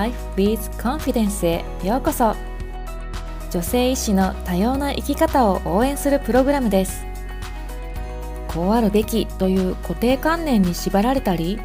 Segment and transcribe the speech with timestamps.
[0.00, 2.34] Life with Confidence へようこそ。
[3.50, 7.04] 女性医師の多様な生き方を応援するプログラムです。
[8.48, 11.60] こうあるべきという固定観念に縛られたり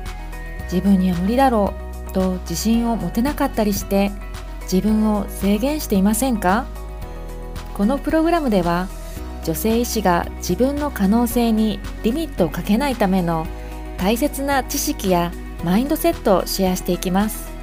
[0.64, 1.74] 自分には無理だろ
[2.10, 4.12] うと自信を持てなかったりして
[4.64, 6.66] 自分を制限していませんか？
[7.74, 8.90] このプログラムでは
[9.46, 13.48] 女性医師が自分の可能性にリミットをかけないための
[13.98, 15.32] 大切な知識や
[15.64, 17.55] マインドセットをシェアしていきます。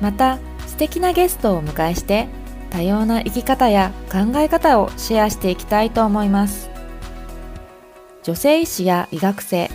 [0.00, 2.28] また素敵なゲストをお迎えして
[2.70, 6.70] 多様な生き方や考え方をシェアしていきたいと思います。
[8.22, 9.70] 女性医師や医学生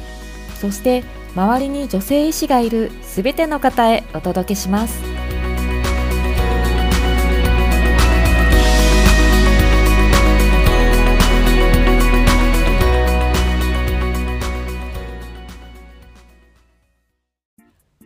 [0.61, 1.03] そして
[1.35, 5.14] 周りに女性医師がいるすべての方へお届けします。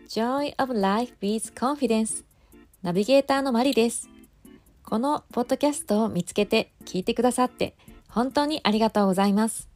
[0.09, 2.23] Joy of Life with Confidence
[2.81, 4.09] ナビゲーターのマリです。
[4.83, 7.75] このポッドキャストを見つけて聞いてくださって
[8.07, 9.69] 本当にありがとうございます。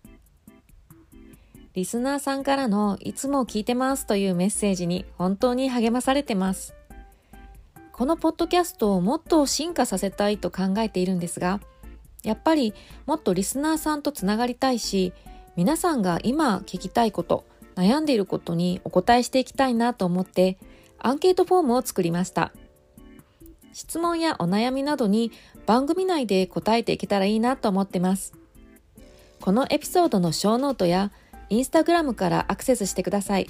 [1.76, 6.74] リスナーさんからのいつも聞いてますというメッセージに本当に励まされてます。
[7.92, 11.62] このポッドキャストをもっと進化させたいと考えているんですが、
[12.24, 12.74] やっぱり
[13.06, 15.14] もっとリスナーさんとつながりたいし、
[15.56, 17.46] 皆さんが今聞きたいこと、
[17.76, 20.58] 悩んでいることにお答えしていきたいなと思って
[21.00, 22.52] アンケートフォームを作りました。
[23.74, 25.32] 質問やお悩みなどに
[25.66, 28.34] 番組内で答えていけたらいいなと思ってます。
[29.42, 31.12] このエピソードのショーノートや
[31.50, 33.50] インスタグラムからアクセスしてください。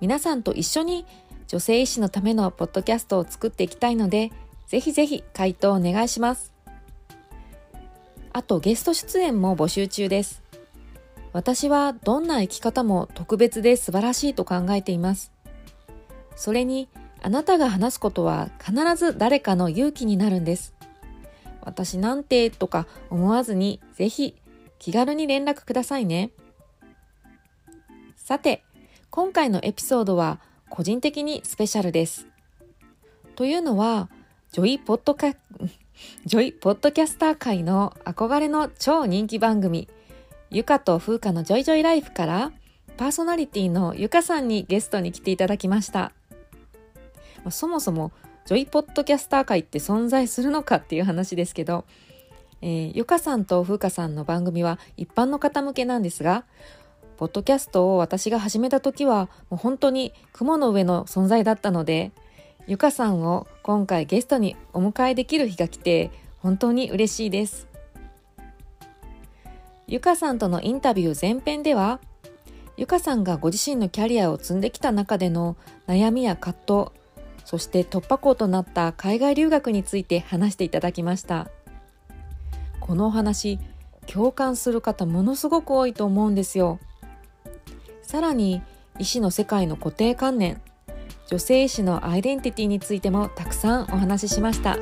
[0.00, 1.04] 皆さんと一緒に
[1.48, 4.30] 女性医師のためのポッドキャストを作っていきたいので、
[4.68, 6.52] ぜひぜひ回答お願いします。
[8.32, 10.47] あとゲスト出演も募集中です。
[11.32, 15.32] 私はどんな生き方も特別で素晴らしいと考えています。
[16.36, 16.88] それに、
[17.20, 20.74] あなたが話すことは必ず誰かの勇気になるんです。
[21.62, 24.36] 私なんてとか思わずにぜひ
[24.78, 26.30] 気軽に連絡くださいね。
[28.16, 28.62] さて、
[29.10, 30.40] 今回のエピソードは
[30.70, 32.26] 個人的にスペシャルです。
[33.36, 34.08] というのは、
[34.52, 35.32] ジョイポッドカ、
[36.24, 39.88] ジョイポッドキャスター界の憧れの超人気番組、
[40.50, 42.52] ゆかと風花のジョイジョイライフから
[42.96, 46.12] パーソナリティのゆかさんにゲストに来ていただきました。
[47.50, 48.12] そもそも
[48.46, 51.84] 女医ポッドキャスター界って存在するのかっていう話ですけど、
[52.62, 56.44] えー、ゆかさんと風花さんの番組は一般の方向けなんですが、
[57.18, 62.10] ポッドキャストを私が始めた時はもう本当に雲の上の存在だったので、
[62.66, 67.67] ゆかさんを今回ゲストにお迎えできる日が来て本当に嬉しいです。
[69.88, 71.98] ゆかさんとのインタビュー前編では、
[72.76, 75.56] ゆかさんがご自身のキャリアを積んできた中での
[75.86, 76.92] 悩みや葛藤、
[77.46, 81.48] そして突破口となった海外留学について話していただきました。
[82.80, 83.58] このお話、
[84.06, 86.78] 共感する方ものすごく多いと思うんですよ。
[88.02, 88.60] さらに、
[88.98, 90.60] 医師の世界の固定観念、
[91.28, 94.76] 女性医師のアイデンティティについてもたくさんお話ししました。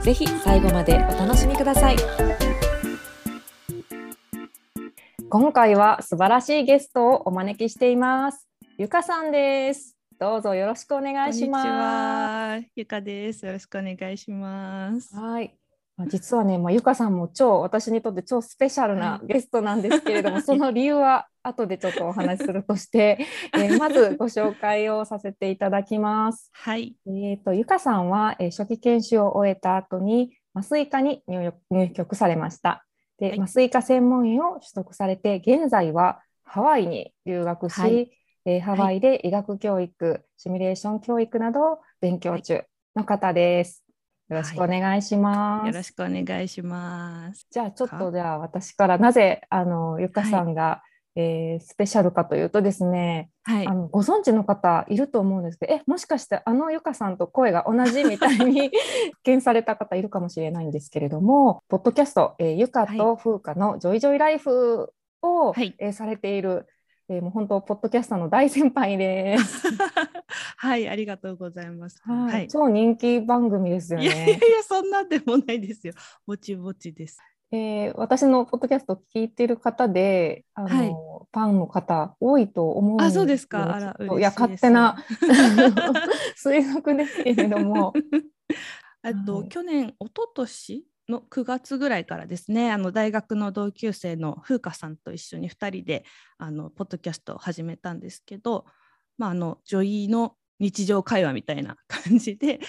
[0.00, 2.49] ぜひ最後までお楽しみください。
[5.32, 8.48] 今回は素晴らしいゲストをお招きしています。
[8.78, 9.96] ゆかさんです。
[10.18, 12.66] どうぞよろしくお願いします。
[12.74, 13.46] ゆかです。
[13.46, 15.14] よろしくお願いします。
[15.14, 15.54] はい。
[16.08, 23.24] 実はね、まあ、ゆかさんも超私にとって超スペシャルなゲストなんですけれども、はい、その理由は後でちょっとお話しするとして、
[23.54, 26.50] えー、まずご紹介をさせていただきます。
[26.54, 26.96] はい。
[27.06, 32.84] えっ、とゆかさんは、えー、初期研修を終えた後に麻酔科に入局されました。
[33.20, 38.10] で、はい、麻酔科専門医を取得されて、現在はハワイに留学し、はい、
[38.46, 42.64] えー、ハワイで医学教育、はい、シミュレーション教育などを勉強中
[42.96, 43.84] の方です。
[44.30, 45.66] よろしくお願いします。
[45.66, 47.46] よろしくお願いします。
[47.50, 50.82] じゃあちょっとじゃあ私からなぜあのゆかさんが
[51.16, 58.70] えー、スペシャルかというとですね、はい、あのご存知の方いると思うんですけどえもしかしてあのゆかさんと声が同じみたいに
[59.10, 64.92] 発見された方いるかもしれないんですけれどもポッドキャスト、えー、ゆかと風花の「ジョイジョイライフ
[65.22, 66.66] を」はい、えー、されている、
[67.08, 69.66] えー、もう本当ポッドキャスターの大先輩です。
[70.58, 72.00] はいありがとうございます。
[72.04, 74.06] はい、超人気番組ですよね。
[74.06, 75.92] いやいやそんなでもないですよ。
[76.24, 77.18] ぼちぼちです。
[77.52, 83.74] えー、私のポッドキャスト聞いてる方で、あの、はい、ファンの方多いと思うんですあ、そうですか。
[83.74, 84.96] あら、いや、勝手な
[86.40, 87.92] 推測ですけれども。
[89.02, 96.04] あと、はい、去年、一昨年の9月ぐらいからですね、あの大学の同級生の風花さんと一緒に2人で
[96.38, 98.64] あのポッドキャストを始めたんですけど、
[99.18, 102.60] まあ、あの女医の日常会話みたいな感じで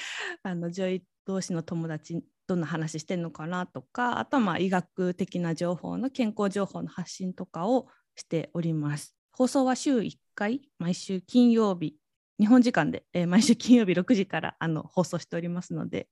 [0.43, 7.87] あの女医同士の友達どんな話してるのかなとかあとはまあ医学的な情報の健康情報の発信とかを
[8.17, 9.15] しております。
[9.31, 11.95] 放送は週1回毎週金曜日
[12.41, 16.09] 日本時間で、えー、毎週金曜日6時からあの放送しておりますので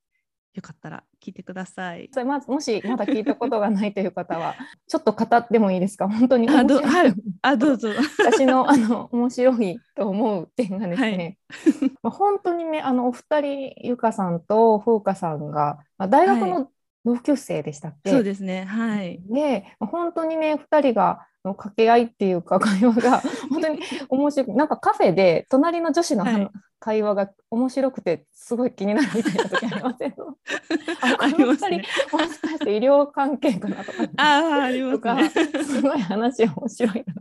[0.56, 2.10] よかったら聞いてください。
[2.12, 4.56] それまずもしまだ聞いたことがないという方は
[4.88, 6.10] ちょっと語ってもいいですか？
[6.10, 7.90] 本当にあど,、はい、あどうぞ。
[8.20, 16.70] 私の あの面白いと思う点がですね、はい、 まあ本当にねあのお二人ゆかさんと風花さんが、まあ、大学の
[17.06, 18.66] 同級生でしたっけ、はい、そうですね。
[18.66, 19.22] はい。
[19.30, 23.80] で本当にね二人がの掛け合いっていうか会話が本当に
[24.10, 24.58] 面白い。
[24.58, 26.50] なんかカフェで隣の女子の、はい、
[26.80, 30.16] 会話が面白くてすごい気になるみたいな時ありません？
[31.02, 37.14] あこの2人、ね、もしかして医療関係かなとか、ああります、ね、すごい話面白いな。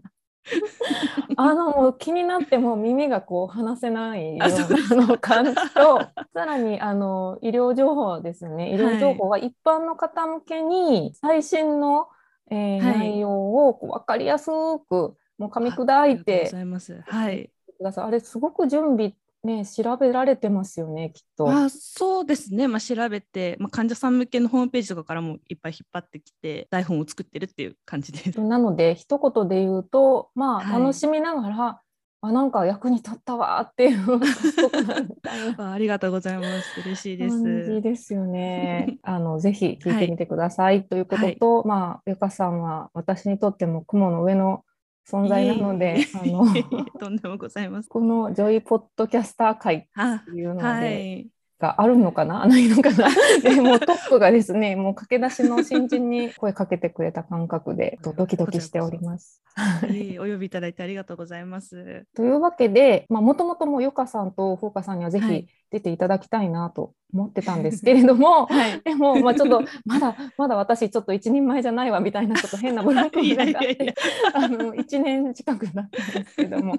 [1.37, 6.01] あのもう気になっても耳がこう離せないようなの感じと
[6.33, 8.73] さらにあの医療情報ですね。
[8.73, 12.09] 医療情報は一般の方向けに最新の
[12.51, 16.51] えー、はい、内容をこう分かりやすくもう噛み砕いて
[17.07, 18.05] はい、ください。
[18.07, 19.15] あれすごく準備
[19.45, 21.51] ね調べられてますよねきっと。
[21.51, 28.41] あそうですね、まあ、調べて、まあ、患者さん向けのホームページとかからもいっぱい引っ張ってきて台本を作ってるっていう感じです。
[28.41, 31.81] なので一言で言うとまあ楽しみながら、
[32.21, 34.19] あなんか役に立ったわっていう
[35.59, 36.81] あありがとうございます。
[36.81, 37.43] 嬉しいです。
[37.43, 38.99] 感じですよね。
[39.03, 44.65] あのぜひ聞いてみてください、はい、ということと、はい、まあゆかさんは私にとっても雲の上の
[45.09, 46.45] 存在なので、あの
[47.01, 47.89] とんでもございます。
[47.89, 51.29] このジョイポッドキャスター会っていうので、はい、
[51.59, 52.45] があるのかな？
[52.47, 53.09] ないのかな？
[53.43, 59.43] でもトップがですねもう駆け出しの新人に声かけてくれた感覚で ドキドキしております。
[60.21, 62.07] お呼びいただいてありがとうございます。
[62.15, 73.95] というわけでもともともよかさんとほうかさんにはぜひ出ていただきたいなと思ってたんですけれども、はい、でも、まあ、ちょっとまだまだ私ちょっと一人前じゃないわみたいなちょっと変なブラックがあって
[74.35, 76.77] あの1年近くなったんですけども。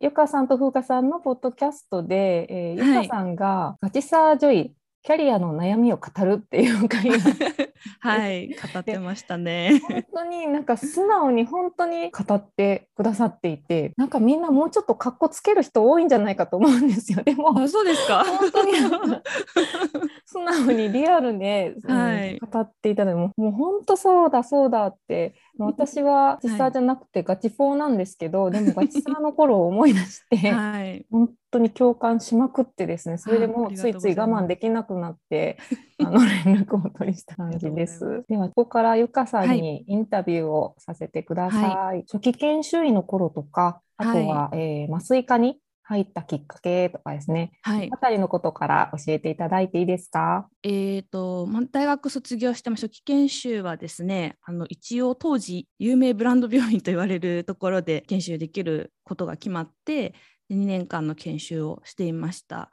[0.00, 7.16] ゆかさんと風花さんのポッドキャストで、えー、ゆかさんがガチサージョイキャリアの悩みを語るっていう会が
[8.00, 9.80] はい語ってましたね。
[9.88, 17.22] 本当になんか素直に本当に語ってくださっていてなんかみんなもうちょっとかっこつける人多いんじゃないかと思うんですよ。
[17.22, 18.24] でもそうですか？
[18.26, 18.72] 本当に
[20.26, 25.34] 素直にリアルで、はい、語っていたのでもう本当そうだそうだって
[25.66, 35.58] 私は実際じゃなくてガチフォーなんですけど、はい、でもガチサーの頃を思い出して、はい、本当に共感しまくってですねそれでもうついつい我慢できなくなって
[36.02, 38.24] あの連絡を取りした感じです。
[38.28, 41.76] ではここからゆかさんにインタビューをさせてください。
[41.76, 45.58] はい、初期研修医の頃とかあとは、はい、えー、麻酔科に
[45.90, 50.48] 入ったきっかけとかですね、はい、あたりのことから教えていただいていいですか？
[50.62, 60.14] えーとま、大学卒業しても初期研修はですねあの一応当時有名ブランド病院と言われるところで研修できることが決まって
[60.52, 62.70] 2年間の研修をしていました。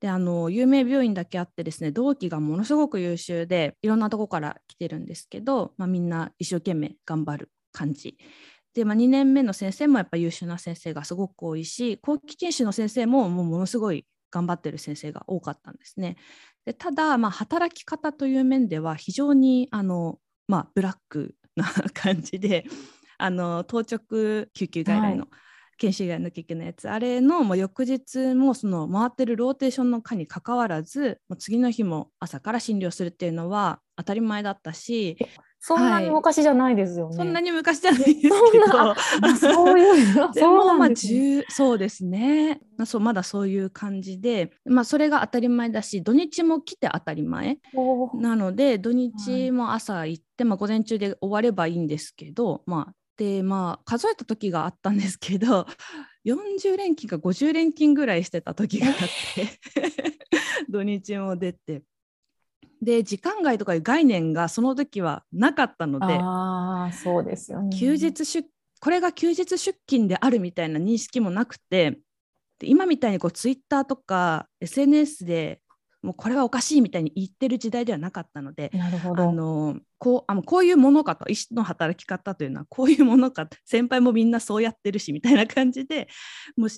[0.00, 8.16] であの有名病院だけあってですね同期がものすごく優秀でいろんなとこから来てるんですけど、まあ、みんな一生懸命頑張る感じ
[8.76, 16.16] で、まあ、2年目の先生もやっぱ優秀な先生がすごく多いし後期研修の先生ももうものすごい頑張ってる先生が多かったんですね。
[16.66, 21.64] でただ、まあ、働き方という面では非常にあの、まあ、ブラックな
[21.94, 22.66] 感じで
[23.16, 25.26] あの当直救急外来の、
[25.78, 35.16] 研修以外の救急のやつあれのもう翌日もその回ってるローテーションの科にかかわらずもう次の日も朝から診療するっていうのは当たり前だったし
[35.66, 37.08] そんなに昔じゃないですよね。
[37.08, 38.94] はい、そんなに昔じゃないですけど。
[39.34, 42.60] そういう、 そうなんです、ね、そうですね。
[42.84, 47.58] そうまだそういう感じで、まあそれが当たり前だし、土日も来て当たり前
[48.14, 55.66] なので、土日も朝行って、まあ午前中で終わればいいんですけど、まあでまあ数えた時があったんですけど。
[56.24, 58.94] 40連勤か50連勤ぐらいしてた時があっ
[59.36, 59.60] て
[60.68, 61.84] 土日も出て
[62.82, 68.48] で時間外とかいう概念がその時はなかったのであそうですよ、ね、休日出
[68.80, 71.98] これが休日出勤であるみたいな認識もなくて
[72.58, 75.60] で今みたいにこうツイッターとか SNS で
[76.02, 86.08] もうこれはおかしいみたいに言ってる時代ではなかったのでなるほどあのこうあのこういうものかと医師の働き方というのはこういうものか先輩もみんなそうやってるしみたいな感じで
[86.56, 86.68] もう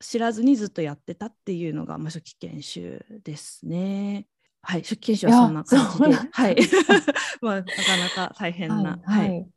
[0.00, 4.26] 知らずにずっとやってたっていうのが、まあ、初期研修ですね。
[4.62, 6.56] はい、出勤者はそんな感じで、はい、
[7.40, 9.48] まあなかなか大変な、はい、はい、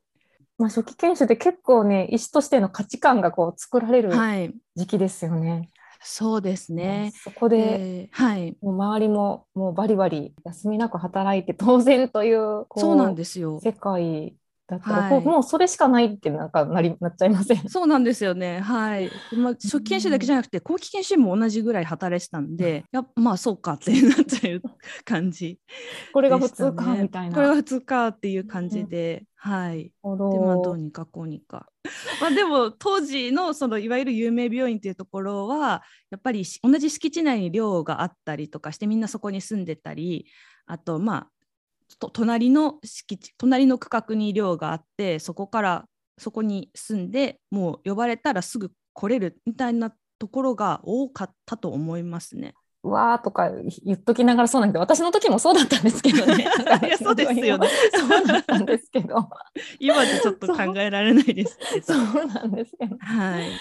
[0.57, 4.11] まあ初期研修で結構ね医師としての価値観がこう作られる
[4.75, 5.69] 時期ですよね。
[6.05, 7.13] そうですね。
[7.15, 13.59] そこで、はい、もう周りももうバリバリ休みなく働いて当然というそうなんですよ。
[13.61, 14.35] 世界
[14.67, 17.57] だったら、はい、もうそれしかないってなんかなりなっちゃいません？
[17.69, 18.59] そうなんですよね。
[18.59, 19.09] はい。
[19.35, 24.61] まあ、初期研修だけじゃなくて、後期研修も同じぐらい働いてたんで、やまあそうかってなっちゃう
[25.03, 25.59] 感じ、
[26.13, 27.35] これが普通かみたいな。
[27.35, 29.83] これが普通かっていう感じで、うん、はい。
[29.83, 31.67] でまあどうにかこうにか。
[32.21, 40.25] まあでも当時のそのいわゆる有名病院っていうところはやっぱり同じ敷地内に寮があったりとかしてみんなそこに住んでたり
[40.65, 41.32] あとまあ
[42.09, 45.85] 隣の敷地隣の区画に寮があってそこから
[46.17, 52.53] そこに住んでもう呼ばれたらすぐ来れるみたいなところが多かったと思いますね。
[52.83, 53.49] うわーとか
[53.85, 56.43] 言っときながらそうなんで私の時もそうだったんですけどね。
[56.85, 57.69] いやそうですよね。
[57.93, 59.29] そうだったんですけど。
[59.79, 61.93] 今じゃちょっと考えられないですけど。
[61.93, 62.97] そうなんですけど。
[62.99, 63.51] はい。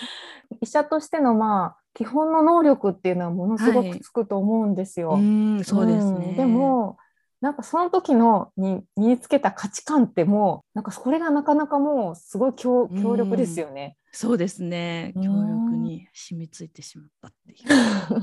[0.60, 5.10] 医者としてのまあ基本の能力っていうのはものすごくつくと思うんですよ。
[5.10, 6.96] はい、うんそうですね、うん、でも
[7.42, 13.96] なんかその時のに身につけた価値観ってもうなんかそれがなかなかもうすごい強強力ですよね。
[14.12, 17.56] そうですね強力に染みついてしまったってい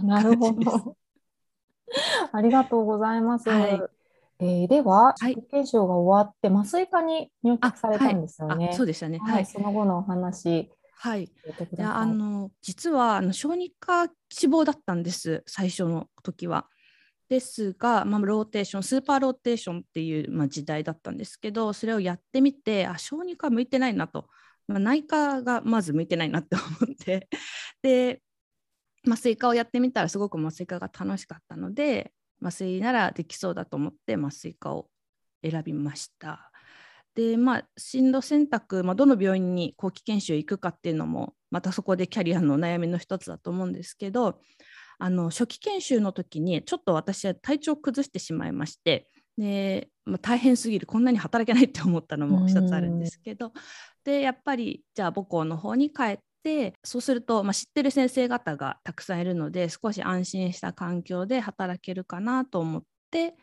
[0.01, 0.95] う なるほど。
[2.31, 3.49] ありがとうございます。
[3.49, 3.81] はい、
[4.39, 8.71] えー、では、はい、研修が終わって麻酔科に入局されたんですよね。
[8.71, 9.19] そうでしたね。
[9.19, 10.71] はい、その後のお話。
[11.01, 11.31] はい、
[11.79, 16.67] あの実はあの小児科志望だったんです最初の時は。
[17.29, 24.27] ですが、まあ、ローテーションスーパーローテーションっていう、まあ、時代だったんですけどそれをやってみてあ小児科向いてないなと、
[24.67, 27.29] まあ、内科がまず向いてないなって思って
[27.83, 28.21] で
[29.07, 34.89] 麻酔科をやってみたらすごく麻酔科が楽しかったので麻酔ならできそうだと思って麻酔科を
[35.43, 36.51] 選びました。
[37.15, 44.39] でまあ進路選択、まあ、どの病院に後期研修行くかっていうのもまたそこでキャリアの悩みの一つだと思うんですけど
[44.99, 53.53] あの初期研修の時にちょっと私は体調を崩してしまいましてで、まあ、大変すぎるこんなに働けないって思ったのも一つあるんですけど
[54.03, 63.35] でやっぱりじゃあ母校の方に帰ってそうすると、まあ、知ってる先生方がたくさんいるので少し安心した環境で働けるかなと思って、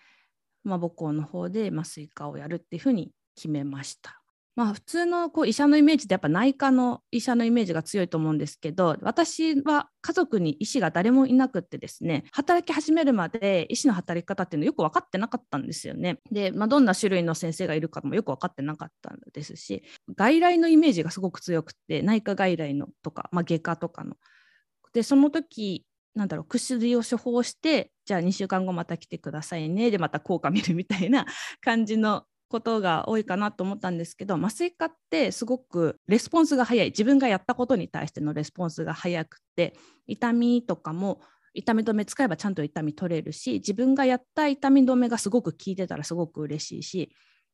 [0.63, 4.21] まあ、母校の方で麻酔科をやるっていうふうに決めました。
[4.57, 16.21] まあ、普通のこう医者のイメージってやっぱ内科の医者のイメージが強いと思うんですけど私は家族に医師が誰もいなくってですね働き始めるまで医師の働き方っていうのよく分かってなかったんですよね。
[16.33, 19.85] で、まあ、どんな種類の先生がいるかもよく分かってなかったんですし
[20.17, 24.17] 外来のイメージがすごく強くて内科外来のとか、まあ、外科とかの。
[24.95, 25.85] でその時
[26.15, 31.27] なんだろう薬を処方してじゃあ2週間後また来てくださいねでまた効果見るみたいな
[31.61, 36.87] 感じのことが多いかなと思ったんですけど麻酔科ってすごくレスポンスが早い。
[36.87, 39.75] 自分がやったことに対してのレスポンスが早くて
[40.07, 41.21] 痛みとかも
[41.55, 47.11] 痛み止め使えばちゃんと痛み取れるし自分がやった痛み止めがすごく効いてたらすごく嬉しいし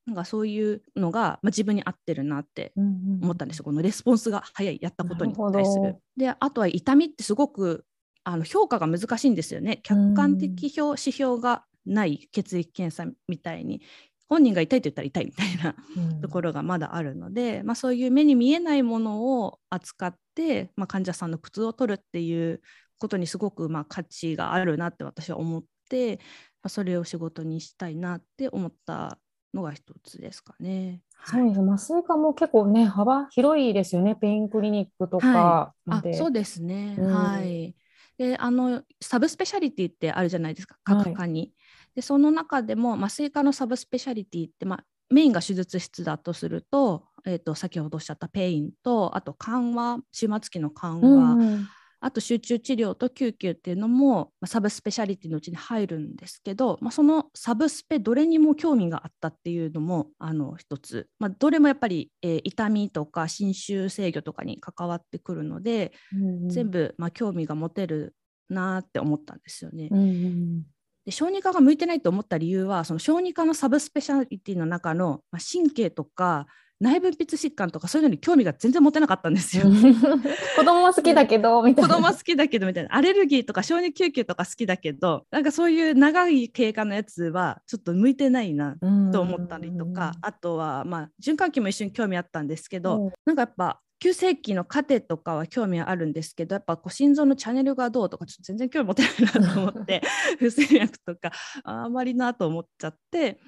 [0.06, 5.96] なんかそういうのが、まあ、自分に合ってるなって思ったんですよ、うんうん、このレスポンスが早いやったことに対する。
[6.16, 7.84] であとは痛みってすごく
[8.24, 9.80] あの評価が難しいんですよね。
[9.82, 13.82] 客観的表、指標がない血液検査みたいに
[14.28, 15.74] 本人が痛いと言ったら痛いみたいな
[16.20, 22.60] ところがまだあるので、うん、まあ、そういう目に見えないものを扱って、まあ、患者さんの苦痛を取るっていう
[22.98, 26.22] ことにすごくまあ価値があるなって私は思って、ま
[26.64, 29.18] あ、それを仕事にしたいなって思った
[29.52, 31.00] のが一つですかね。
[31.24, 34.16] そうです麻酔科も結構ね幅広いですよね。
[34.16, 37.74] ペインクリニックとかはい、あそうですね、うん、はい。
[38.18, 40.76] であのサブスペシャリティってあるじゃないですか。
[40.84, 41.52] 各科に、はい、
[41.94, 51.68] でその中でも麻酔科のサブスペシャリティって、まあ、メインが手術室だとすると,、えーと、先ほどおっしゃったペインとあと緩和終末期の緩和、うん、
[52.00, 68.14] あと集中治療と救急っていうのも、まあ、サブスペシャリティのうちに入るんですけど、まあ、そのサブスペどれにも興味があったっていうのもあの一つ、まあ、どれもやっぱり、えー、痛みとか侵襲制御とかに関わってくるので、うん、全部、まあ、興味が持てる
[68.48, 69.88] なって思ったんですよね。
[69.90, 70.62] うん
[71.04, 76.46] で小児科が向いてないと思った理由はその小児科のサブスペシャリティの中の、まあ、神経とか
[76.82, 79.64] 内分泌疾患とかそういうのに興味が全然持てなかったんですよ。
[80.58, 81.88] 子供は好きだけどみたいな。
[81.88, 82.92] 子供は好きだけどみたいな。
[82.92, 88.76] アレルギーとか小児救急とか好きだけどなんかそういう長い経過のやつはちょっと向いてないな
[89.12, 100.02] と思ったりとかあとはまあ循環器も一緒に興味あったんですけどなんかやっぱ急性期のカテとかは興味あるんですけどやっぱこう心臓のチャンネルがどうとかちょっと全然興味持てないなと思って
[100.40, 101.30] 不整脈とか
[101.62, 103.38] あんまりなと思っちゃって。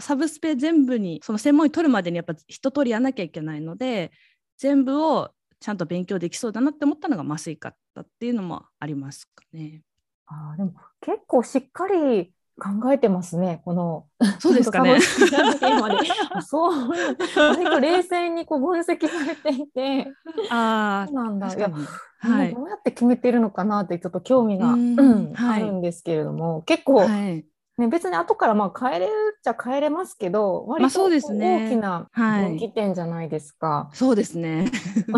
[0.00, 4.10] サブスペ全部にその専門医取るまでにやっぱ一通りやらなきゃいけないので
[4.58, 5.30] 全部を
[5.60, 9.82] ちゃんと勉強できそうだなって思ったのが麻酔科ったっていうのもありますかね。
[10.26, 14.06] あでも結構しっかり考えてますね、この。
[14.38, 14.98] そうですかね。
[16.46, 16.88] そう、
[17.36, 20.06] 割と冷静にこう分析されていて。
[20.50, 21.52] ああ、なんだ。
[21.52, 21.70] いや、
[22.18, 27.44] はい、どうやって決めてるのかなってちょっと興味が、うん、あるんですけれども、結構、はい。
[27.76, 33.66] ね、別に後からまあ変えれるっちゃ変えれますけど割と大きな分岐点じゃないですか。
[33.66, 34.70] はい、そうですね。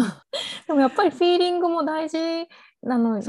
[0.66, 2.19] でもやっぱりフィーリングも大事
[2.83, 3.23] なの、ね、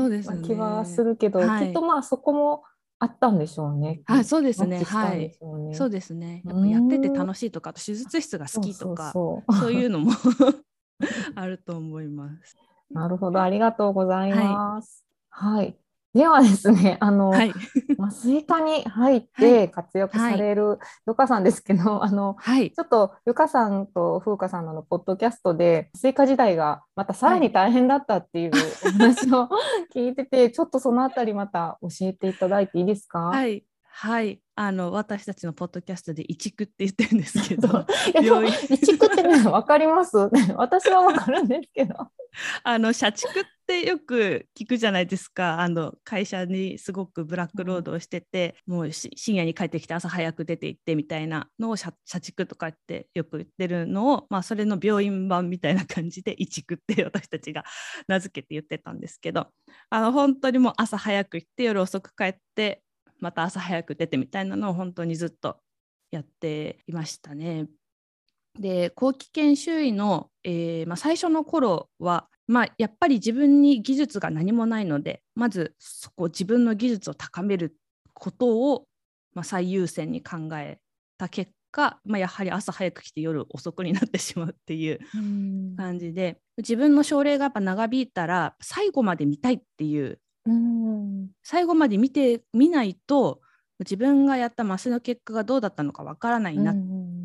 [0.45, 2.63] 気はするけど、はい、きっとまあそこも
[2.99, 4.01] あったんでしょうね。
[4.07, 4.83] あ、そうですね。
[4.83, 5.37] はい。
[5.71, 6.43] そうですね。
[6.45, 10.11] やっぱやってて楽しいとか、手術室が好きとか、そういうのも
[11.35, 12.55] あると思います。
[12.91, 15.05] なるほど、ありがとうございます。
[15.29, 15.77] はい、はい
[16.13, 17.53] ではですね、あの、はい、
[17.99, 28.51] 麻酔科に入って活躍されるゆかさんですけど、あの、はい、ちょっとゆかさんと風花さんのポッドキャストで麻酔科時代がまたさらに大変だったっていう
[28.85, 29.47] お話を
[29.93, 33.19] 聞いてて、ちょっとそのあたりまた教えていただいていいですか？
[33.19, 33.63] はい、
[33.99, 37.83] はい、あの私たちのポッドキャストで「移築」って言ってるんですけど。
[38.69, 40.15] 移築ってね分かります。
[40.55, 41.95] 私は分かるんですけど。
[42.63, 45.61] あの社畜ってよく聞くじゃないですか。
[45.61, 57.63] あの会社にすごくブラックロードをしてて、うん、もう深夜に帰ってきて朝早く出て行ってみたいなのを社畜とかってよく言ってるのを、まあ、それの病院版みたいな感じで移築って私たちが
[58.07, 59.47] 名付けて言ってたんですけど。
[59.89, 62.83] あの本当にもう朝早く行って夜遅く帰って
[63.19, 65.57] また朝早く出てみたいなのを本当にずっと
[66.11, 67.67] やっていましたね。
[68.59, 77.77] で後期研修医の、えーまあ、最初の頃は、まあ、やっぱり自分に技術が何もないのでまずそこ自分の技術を高める
[78.13, 78.85] ことを、
[79.33, 80.79] まあ、最優先に考え
[81.19, 84.99] た結果、まあ、やはり朝早く来て夜遅くになってしまうっていう
[85.77, 90.19] 感じで自分の症例がやっぱ長引いたら最後まで見たいっていう
[91.43, 93.41] 最後まで見てみないと
[93.79, 96.73] 自分がやった麻酔の結果がどうだったのかわからないな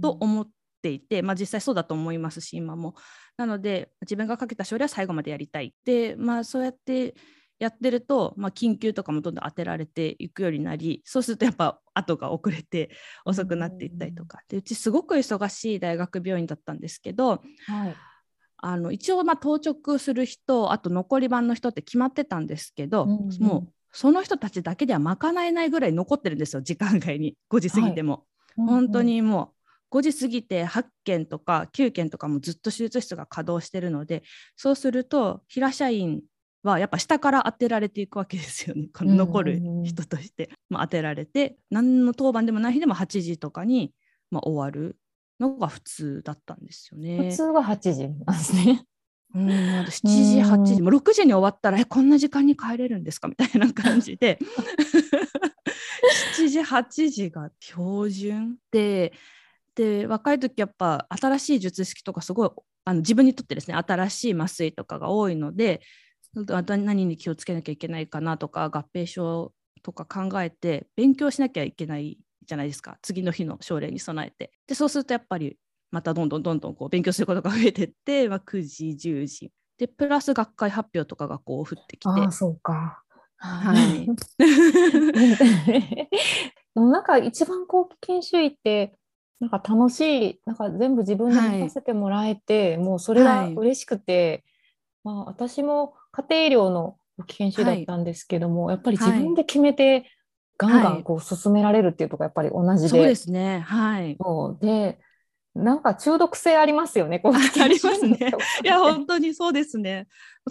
[0.02, 0.48] と思っ
[0.82, 2.94] ていて、まあ、実際そうだと思いますし今も。
[3.37, 5.74] なので自分がかけた症例は最後までやりたい。
[5.85, 7.14] で、まあ、そうやって
[7.58, 12.90] やってると、まあ、緊急とかもどんどん当てられていくようになりそうするとやっぱ後が遅れて
[13.24, 17.94] 遅くなっていったりとかでうちすごく忙しい大学病院だったんですけど、はい
[18.62, 27.37] あの一応まあ当直する人あと残り番の人って決まってたんですけど、うんうん、もうその人たちだけでは賄えないぐらい残ってるんですよ時間外に。
[27.51, 28.25] 5時過ぎても、
[28.57, 29.53] はい、本当にも
[29.90, 34.22] う5時過ぎて8件とか9件とかもずっと手術室が稼働してるので
[34.57, 36.22] そうすると平社員
[36.62, 38.88] はやっぱ下から当てられていくわけですよね。
[38.94, 43.92] この残る人として、まあ、当てられて何の当番でもない日でも8時とかに、
[44.31, 44.96] まあ、終わる
[45.42, 47.31] のが普通だったんですよね。
[47.31, 48.85] 普通は8時なんですね。
[49.35, 54.38] うん、7時、8時、もう6時に終わったら、え、こんな時間に帰れるんですかみたいな感じで、
[56.37, 59.12] 7時、8時が標準で、
[59.74, 62.50] で、若い時やっぱ新しい術式とかすごい
[62.85, 65.81] あの自分にとってですね、新しい麻酔とかが多いので、
[66.35, 69.52] 何に気をつけなきゃいけないかなとか、合併症
[69.83, 72.98] とか考えて勉強しなきゃいけないじゃないですか。
[73.02, 74.52] 次の日の症例に備えて。
[74.66, 75.59] でそうするとやっぱり
[75.90, 79.52] またどんどんどんどんこう勉強することが増えてって、まあ、9時10時。
[79.78, 82.09] でプラス学会発表とかがこう降ってきて。
[82.20, 83.02] あそうか。
[83.37, 84.09] はい。
[86.74, 88.94] なんか一番後期研修医って
[89.40, 94.44] なんか楽しいなんか全部自分で任せてもらえて、はい、もうそれが嬉しくて、
[95.05, 100.07] はい、まあ、私も家庭医療の後期研修だったんですけども、はい、やっぱり自分で決めて
[100.66, 103.61] ガンガンこう進められるっていうとこやっぱり同じで、そうですね。
[103.61, 104.16] はい。
[104.20, 104.64] そう。
[104.64, 104.98] で
[105.55, 108.33] なんか中毒性ありますよね、こう ありますね。
[108.64, 110.07] いや、本当にそうですね。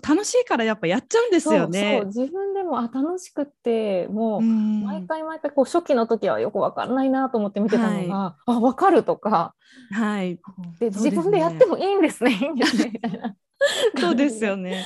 [0.08, 1.98] 楽しいからやっぱやっちゃうんですよね。
[2.02, 9.56] そう自分でもあ楽しくってもう毎回毎回こう初期の時はよく分かんないなと思って見てたのが、はい、あ分かるとか、
[9.92, 10.40] はい、
[10.80, 13.36] で、ね、自分でやってもいいんですねいいんですねみたいな。
[14.00, 14.86] そうですよね。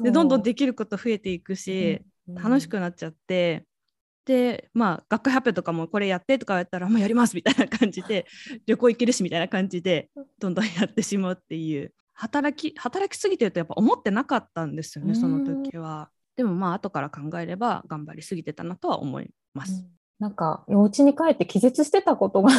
[0.00, 3.66] でどんどんできること増えていくし、うん、楽しくなっちゃって。
[4.26, 8.26] でまあ学会発表とかもこれやってとかやったらもうやりますみたいな感じで
[8.66, 11.92] 旅行行けるしみたいな感じでどんどんやってしまうっていう。
[12.18, 16.08] 働き働きすぎてるとやっぱ思ってなかったんですよねその時は。
[16.34, 19.86] でもまあ後から考えれば頑張りすぎてたなとは思います。
[20.18, 22.50] なんかお家に帰って気絶してたことが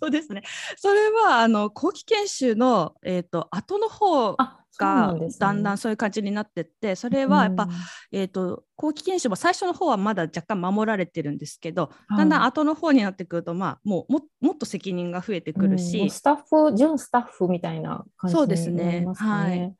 [0.00, 0.42] そうですね。
[0.76, 4.36] それはあの後期研修のえっ、ー、と後の方
[4.78, 7.70] がだんだんそういう感じになってって、それはやっぱ、うん、
[8.12, 19.26] えっ、と後期研修も最初の方はまだ若干守られてるんですけど、だんだん後の方になってくるとまあもうももっと責任が増えてくるし、うん、スタッフ準スタッフみたいな感じになりますね。
[19.26, 19.54] そうですね。
[19.54, 19.74] はい。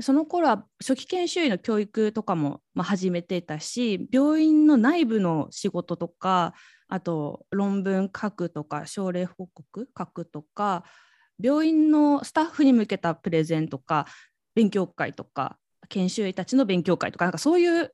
[0.00, 6.54] その頃は初期研修医の教育とかも、ま、始めてたし病院の内部の仕事とか
[6.88, 10.84] あと論文書くとか症例報告書くとか
[11.42, 14.06] 病院のスタッフに向けたプレゼンとか
[14.54, 15.56] 勉強会とか
[15.88, 17.92] 研修医たちの勉強会とかなんかそういう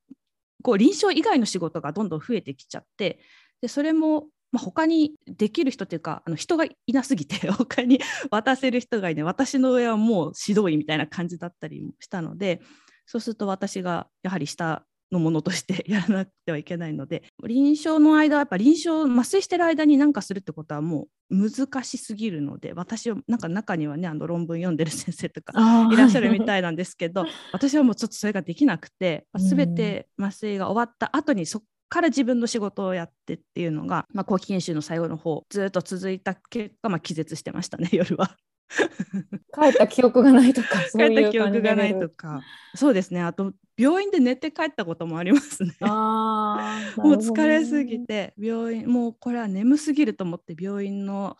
[0.63, 3.21] こう臨床以外の仕事がどんどん増えてきちゃって
[3.61, 9.25] でそれもまあ、他にできる人っていうかあの人がいなすぎて 他に渡せる人がいない。
[9.25, 12.63] 私の上はもう指導医みたいな感じだったりもしたので
[13.05, 25.53] そうすると私がやはり下のものとして やらなくてはいけないので臨床の間はやっぱ臨床麻酔してる間に何かするってことはもう難しすぎるので私はなんか中にはねあの論文読んでる先生とか
[25.93, 38.37] いらっしゃるみたいなんですけど私はもうちょっとそれができなくて全て麻酔が終わった後にそから自分の仕事をやってっていうのが、まあ、後期研修の最後の方ずっと続いた結果、まあ、気絶してましたね 夜は。
[39.55, 42.43] 帰った記憶がないとか帰った記憶がないとか
[42.75, 45.73] そうですねあと病院で寝て帰ったこともありますね。
[45.81, 51.37] あ もう疲れすぎて病院もうこれは眠すぎると思って病院の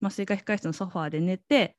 [0.00, 1.76] 麻酔科控室のソファーで寝て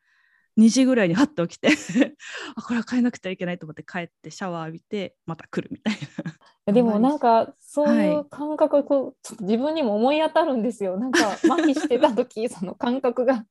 [0.59, 1.69] 2時ぐらいにハッと起きて
[2.55, 5.93] あこれは変えなくてはいけないと思って帰ってシャワー浴びてまた来るみたい
[6.67, 6.73] な。
[6.73, 10.97] でもなんかそういう感覚がこう、ちょっと自分にも思い当たるんですよ。
[10.97, 13.45] なんか麻痺してた時 その感覚が。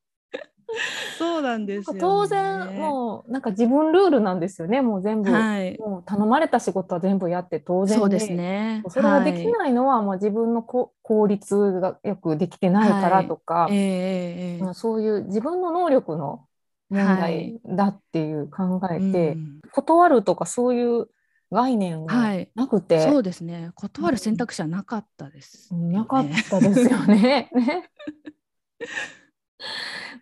[1.16, 4.82] そうなんです、ね、当然もうなんか自分ルールなんですよね。
[4.82, 8.82] もう全部、はい、もう頼まれた仕事は全部やって当然そうですね。
[8.88, 13.72] それができないのは、もう自分のこ効率がよくできてないからとか、はい。
[13.72, 16.44] えー、そういう自分の能力の
[16.90, 19.36] 問題だっていう考えて、はい
[19.70, 21.08] 断るとかそういう
[21.52, 22.14] 概念が
[22.54, 23.70] なくて、はい、そうですね。
[23.74, 27.50] 断る選択肢はなかったです、ね、なかったですよね。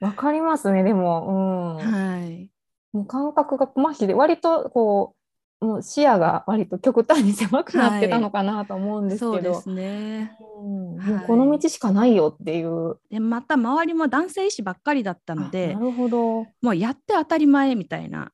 [0.01, 2.51] わかりますねでも、うん、はい、
[2.93, 5.16] もう感覚が麻痺で割とこう
[5.61, 12.99] もう視野が割と極端に狭くなってたのかなと思うんですけど、はい、そうですね、うん、もうこの道しかないよっていう。
[13.11, 16.47] でまた周りも男性医師ばっかりだったのでなるほど。
[16.63, 18.33] もうやって当たり前みたいな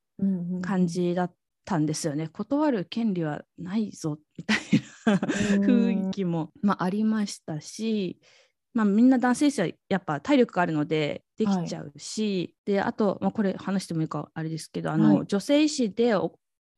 [0.62, 1.32] 感じだっ
[1.64, 4.58] たんですよね、うんうん、断る権利はないぞみたい
[5.06, 5.16] な
[5.64, 8.20] 雰囲気も、まあ、ありましたし。
[8.74, 16.14] まあ、みんな男性医師はやっぱ体力があるのでできちゃうし、はい、であと、まあ、これ話してもいいかあれですけどあの、はい、女性医師で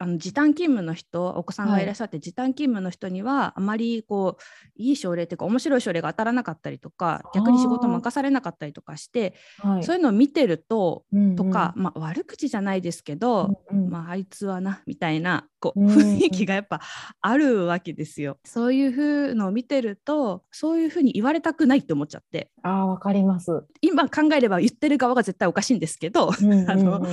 [0.05, 1.87] あの時短勤務の人お子さんがい。
[1.87, 4.43] らっしゃって、はい、時短勤務の人にはあまりこう
[4.77, 9.35] いい症例というか面白い症例が当たらなかったりとか逆に仕事任されなかったりとかして、
[9.83, 11.05] そういうのを見てると、
[11.37, 16.81] とか、まあ、悪口じゃないですけど、うんうん、まあ、あいつはなみたいなこう雰囲気がやっぱ
[17.21, 18.39] あるわけですよ。
[18.45, 22.51] そういうふうのを見てるとそういうふうに言われたくないって思っちゃって。
[22.63, 27.07] あわかります今考えれば言ってる側が絶対おかしいんですけど、うんうんうん、 あの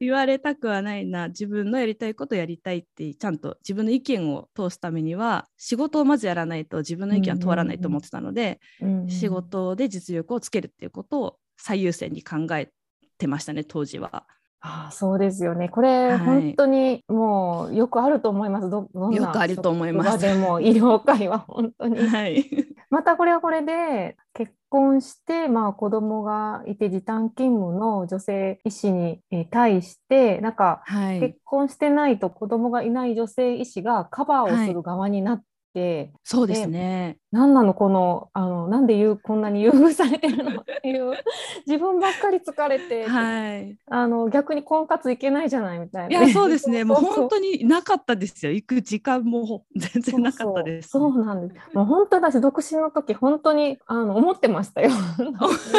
[0.00, 12.70] 言われたくはないな自分のやりたいことことやりたいってちゃんと自分の意見を通すためには仕事をまずやらないと自分の意見は通らないと思ってたので、うんうん、仕事で実力をつけるっていうことを最優先に考え
[13.18, 14.26] てましたね当時は。
[14.66, 15.68] あそうですよね。
[15.68, 18.70] これ、はい、本当にもうよくあると思います。
[18.70, 20.18] どどんなよくあると思います。
[20.18, 21.98] でも医療界は本当に。
[22.08, 22.46] はい、
[22.88, 30.82] またこれはこれで結婚して、まあ、子供がいて時短勤務の女性医師に対してなんか、
[31.20, 35.42] 結婚してないと子供がいない女性医師がカバーをする側になっ
[35.74, 37.18] て、そうですね。
[37.32, 41.14] 何なのこのあのなんでうこんなに優遇されてるのっていう。
[41.66, 46.84] 自分ばっかり疲れて、はい、あの逆に婚活いけないじゃないみたいな、いやそうですね。
[46.86, 48.52] もう本当になかったですよ。
[48.52, 50.90] 行く時間も全然なかったです。
[50.90, 51.76] そうなんです。
[51.76, 54.90] もう本当私独身の時本当にあの思ってましたよ。
[55.16, 55.32] その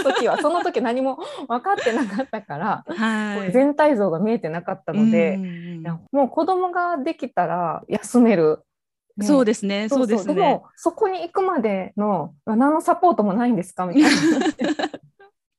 [0.04, 0.38] 時は。
[0.38, 5.40] その時何も分かってなかったから、はい、全体像が見えてなかったので、
[6.12, 8.60] もう子供ができたら休める
[9.18, 10.36] ね、そうですね、そうですね。
[10.36, 14.10] でも、そこに行くまでの、何のサポートもないんですかみたいな。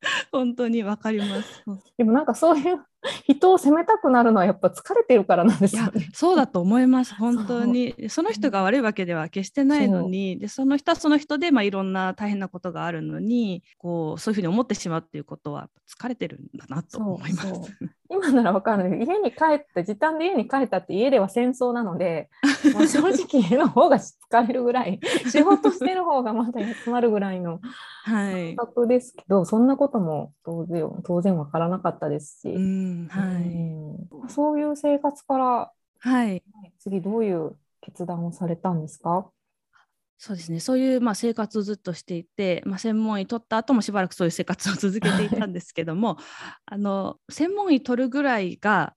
[0.30, 1.64] 本当にわかります。
[1.96, 2.78] でもなんかそういう
[3.24, 7.14] 人を責めたくなるのはやっぱ疲れてるからなんですよ、ね、そうだと思います。
[7.14, 7.94] 本当に。
[8.08, 17.48] その人が悪いわけでは決してないのにでその人はその人で、まあ、いろんな大変なことがあるのにこうそういうふうに思ってしまうっていうことは疲れてるんだなと思います。
[17.48, 19.04] そうそう今ならわかる。
[19.04, 22.28] 家に帰った時短で家に帰ったって家では戦争なので
[22.88, 27.60] 正直家の方が疲れるぐらい 仕事してる方がまだ休まるぐらいの
[28.04, 33.40] 感覚ですけど、はい、そんなことも当然当然わからなかったですし、うんは
[34.28, 36.42] い、そういう生活から、はい、
[36.78, 39.30] 次どういう決断をされたんですか？
[40.18, 46.16] そうですねそういうまあ生活をずっとしていて、まあ、専門医取った後もしばらくそういう生活を続けていたんですけども
[46.64, 48.94] あの専門医取るぐらいが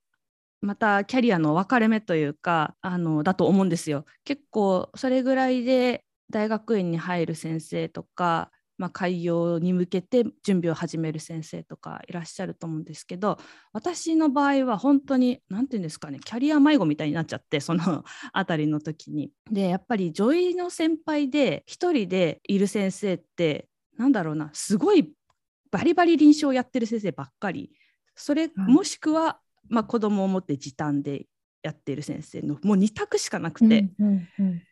[0.61, 4.05] またキャリアの分かれ目というかあのだと思うんですよ。
[4.25, 13.37] 結構それぐらいで大学院に入る先生とか、まあ、開業に向けて準備を始める先生とかいらっしゃると思うんですけど
[13.73, 19.31] 私の場合は本当に何て言うんですかねキャリア迷子みたいになっちゃってその 辺りの時に。
[19.51, 25.13] でやっぱり女医の先輩で1人でいる先生ってなんだろうなすごい
[25.69, 27.71] バリバリ臨床やってる先生ばっかり。
[28.15, 29.39] それ、もしくは
[29.69, 31.25] まあ、子供を持って時短で
[31.61, 34.63] やっている先生のもう2択しかなくて、うんうんうん、で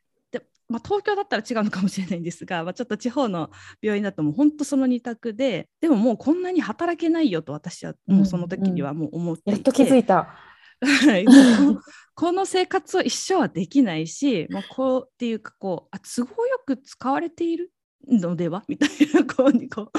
[0.70, 3.50] まあ、東京だったら違うのかもしれないんですが、まあ、ちょっと地方の
[3.82, 10.36] 病院だともう本当その2択ででももうこんなに働けないよと私はもうその時にはもう思っていて、うんうん、やっと気づいた。
[10.80, 11.26] はい、
[12.14, 17.72] この生活を一生はできないし、まあ、こうっていうかこうあ都合よく使われている
[18.08, 18.64] のでは？
[18.70, 19.92] みたいなこうにこう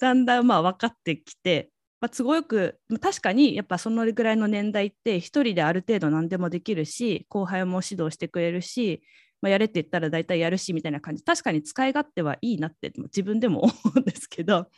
[0.00, 9.02] だんだんまあ分かってきてまあ、都合よく確かにやっぱそのぐらいの年代って1人である程度何でもできるし後輩も指導してくれるし、
[9.44, 11.22] まあ、やれって言ったら大体やるしみたいな感じ。
[11.22, 14.70] 確かに使い勝手はいいなって自分でも 思うんですけど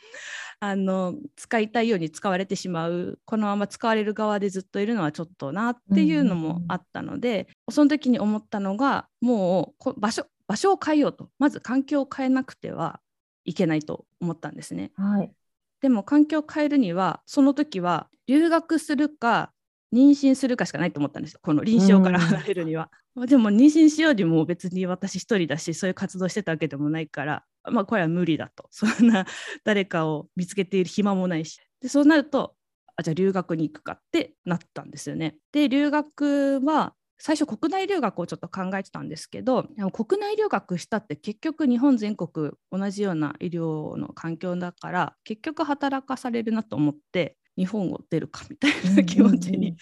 [0.59, 11.29] あの使いたいように使われてしまうこのまま使われる側でずっといるのはちょっとなっていうのもあったので、うん、その時に思ったのがもう場所場所を変えようと。
[11.39, 12.99] まず環境を変えなくては
[13.45, 14.91] いけないと思ったんですね。
[14.95, 15.31] はい、
[15.79, 19.53] でも環境を変えるにはその時は留学するか
[19.93, 21.39] 妊娠するかしかないと思ったんですよ。
[21.41, 22.91] この臨床から離れるには。
[23.17, 29.25] うん、でも妊娠しようにも別に私一人だしそういう活動してたわけでもないからまあこれは無理だと そんな
[29.65, 32.55] 誰かを見つけている暇もないしでそうなると
[32.95, 35.37] あじゃあ留学に行くかってなったんですよね。
[35.51, 49.75] で留学は最初国内留学をちょっと考えてたんですけど国内留学したって結局日本全国同じような医療の環境だから結局働かされるなと思って日本を出るかみたいな気持ちに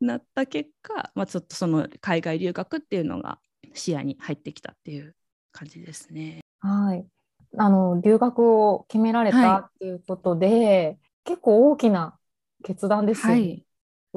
[0.00, 3.38] なった結果、まあ、ちょっとその海外留学っていうのが
[3.72, 5.14] 視野に入ってきたっていう
[5.52, 6.40] 感じですね。
[6.58, 7.06] はい。
[7.56, 12.18] あの留学を決められたっていうことで、はい、結構大きな
[12.64, 13.34] 決断ですよ。
[13.34, 13.40] ね。
[13.40, 13.66] はい。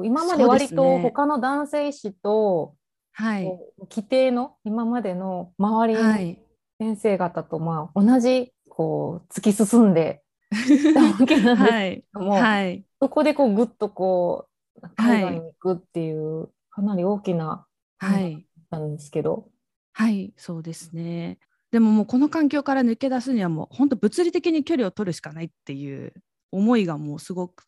[0.02, 2.74] 今まで割と他の男性医師と、
[3.12, 3.44] はい、
[3.90, 6.36] 規定の今までの周りの
[6.80, 10.23] 先生方とまあ同じこう突き進んでた
[11.20, 17.66] わけなんですけども、はい、そこでこうぐっとこう海外に行くっていう、かなり大きな
[17.98, 18.46] はい。
[18.70, 19.48] なんですけど。
[19.92, 21.38] はいそうですね。
[21.70, 26.12] でももうこの環境から抜け出すにはもう本当物理的に距離を取るしかないっていう
[26.52, 27.64] 思いがもうすごく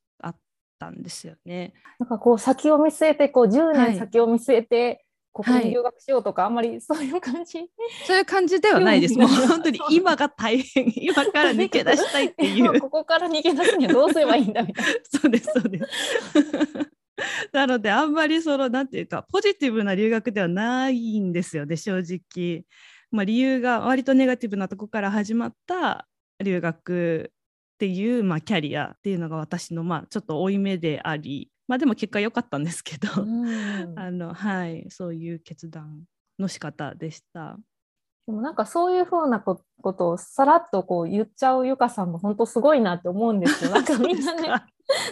[0.76, 1.72] ったんですよね。
[1.98, 5.05] なんかこう先を見据えてこう10年先を見据えて、
[5.36, 7.70] ここに留学しようとか、はい、あんまり そういう感じ？
[8.06, 9.18] そういう感じではないです。
[9.18, 12.80] もう本当に今が大変、 今から抜け出したいっていう。
[12.80, 14.92] ここから逃げ出すにはどうすればいいんだみたいな。
[15.20, 15.84] そうです、そうです。
[17.52, 22.64] なので、あんまりその、なんていうか、ポジティブな留学ではないんですよね、正直。
[23.10, 26.08] まあ、理由が割とネガティブなとこから始まった
[26.42, 27.30] 留学
[27.74, 33.08] っていう、まあ、キャリアっていうのが私の、まあ、ちょっと負い目であり、まあ、でも結果良かったんですけど、
[33.96, 36.04] あのはい、そういう決断
[36.38, 37.58] の仕方でした。
[38.26, 39.60] でもなんかそういうふうなこ
[39.92, 43.70] とをさらっとこう言っちゃうゆかさんも本当すごいなって思うんですよ。
[43.74, 44.48] なんかみんなね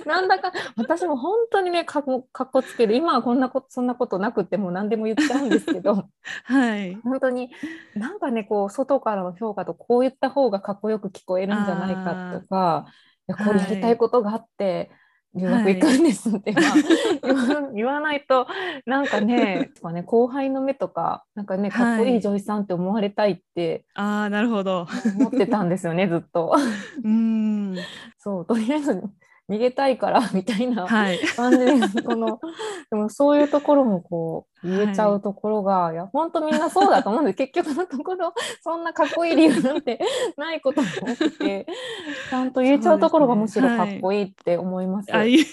[0.04, 2.96] なんだか私も本当にねかっこつける。
[2.96, 6.08] 今はこんなことそんなことなくても何でも言っちゃうんですけど、
[6.44, 7.50] はい、本当に
[7.94, 12.86] なんかねこう外からの評価とこう言った方がかっこよく聞こえるんじゃないかとか
[13.28, 14.90] いやこれやりたいことがあって、
[15.34, 18.46] 留学行くんですって、はい、 言わないと
[18.86, 24.86] なんかね ね後輩の目とかなんかねかっこいい女医さんって思われたいって、はい、あなるほど。
[25.18, 26.54] 思ってたんですよねずっと。
[27.02, 27.76] うん。
[28.18, 29.02] そうとりあえず
[29.48, 32.40] 逃げたいから みたいな感じで、はい、この
[32.90, 40.00] でもそういうところもこう言えちゃうところが、はい、いや本当みんなそうだと思うんで結局のところそんなかっこいい理由なんて
[40.36, 41.66] ないことも多くて
[42.30, 45.06] ちゃんと言えちゃうところがむしろかっこいいって思います。
[45.06, 45.46] すねはい、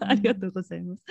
[0.00, 1.02] ありがとうございます。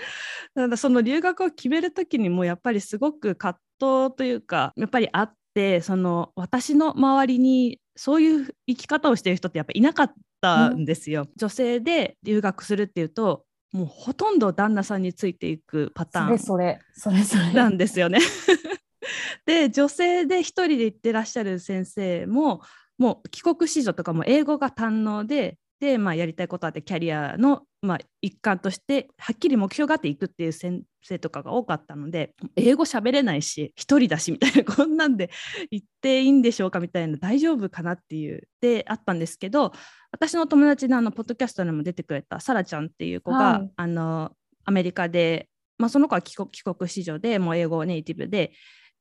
[0.56, 11.22] ただその留学を決める時にもやっぱりすごく葛藤というかやっぱりあってその私の周りにそういう生き方をしている人ってやっぱいなかったんですよ。
[11.22, 18.20] うん、女性で留学するっていうともうほとんど旦那さんについていくパターンそれそれそれなんですよね。
[19.46, 22.62] で女性で一人で行ってらっしゃる先生も
[22.98, 35.32] もう帰国子女とかも英語が堪能でで、まあ、やりたいことあってキャリアの、まあ、一環としてはっきり目標があっていくっていう先生とかが多かったので英語喋れないし一人だしみたいなこんなんで
[35.72, 39.72] 行っていいんでしょうかみたいな大丈夫かなっていうであったんですけど
[40.12, 44.32] 私の友達のあのポッドキャストにも出てくれたサラちゃんっていう子が、はい、あの
[44.64, 45.48] アメリカで
[45.82, 48.52] まあ、その子は帰国帰国子女でもう英語ネイティブで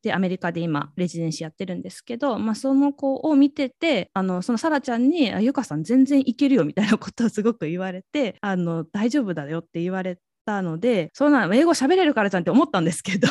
[0.03, 10.19] でアメリカで今レジデンシーやってるんですけど、まあ、その子を見ててあのそのサラちゃんに「ゆかさん全然いけるよ」みたいなことをすごく言われてあの大丈夫だよって言われ
[10.51, 13.29] たのでそんな英語喋れるからじゃんって思ったんですけど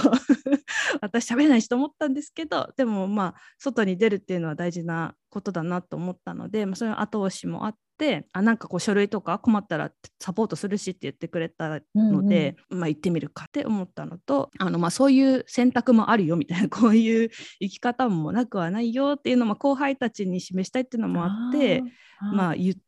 [1.01, 17.29] 私喋れないしと思ったんですけどでもまあ外に出るっていうのは大事なことだなと思ったので、まあ、そういう後押しもあってあなんかこう書類とか困ったらサポートするしって言ってくれたので、うんうん、まあ、行ってみるかって思ったのとあのまあそういう選択もあるよみたいな こういう
[17.59, 21.83] 生き方もなくはないよっていうのも後輩たちに示したいっていうのもあって
[22.21, 22.79] まあ言って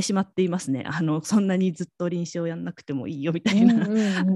[0.00, 0.84] しまっていますね。
[0.88, 3.86] あのそんなにずっと臨床やんなくてもいいよみたいな、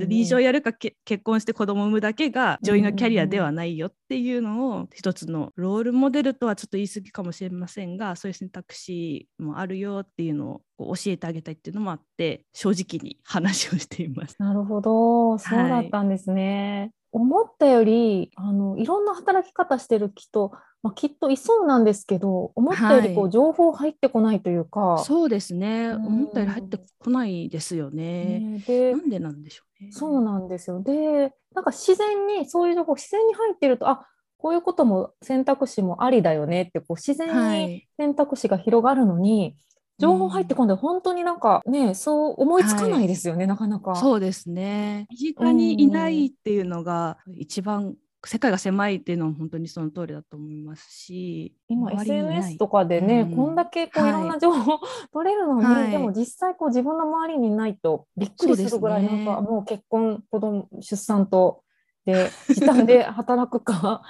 [0.07, 14.37] 臨床やるか結婚して子供産むだけが女医のキャリアではないよっていうのを一つのロールモデルとはちょっと言い過ぎかもしれませんがそういう選択肢もあるよっていうのを教えてあげたいっていうのもあって正直に話をしています。
[14.39, 15.39] なるほど。
[15.39, 16.81] そうだったんですね。
[16.81, 20.53] はい思ったよりあのいろんな働き方してる人
[20.83, 25.03] まあ、きっといそうなんですけど思ったよりこう、情報入ってこないというか。
[25.05, 28.39] そうですね、うん、思ったより入ってこないですよね。
[28.39, 29.91] ねでなんでなんでしょうね。
[29.91, 30.81] そうなんですよ。
[30.83, 39.57] でなんか自然にそういう情報自然に入ってるとあこういうことも選択肢もありだよねってこう自然に選択肢が広がるのに、はい
[39.99, 43.97] 情報入ってこんで本当になんかね、そう思いつかないですよね、はい、なかなか。
[43.97, 45.07] そうですね。
[45.11, 47.95] 身近にいないっていうのが一番
[48.27, 54.81] 世界が狭いっていうのは本当にその通りだと思いますし今 SNS とかでね、うん、こんだけこういろんな情報、はい、
[55.13, 61.63] 取れるのに、はい、でも実際こう自分の周りにないとびっくりするぐらいなんか、ね、もう結婚子供出産と
[62.05, 64.03] で時短で働くか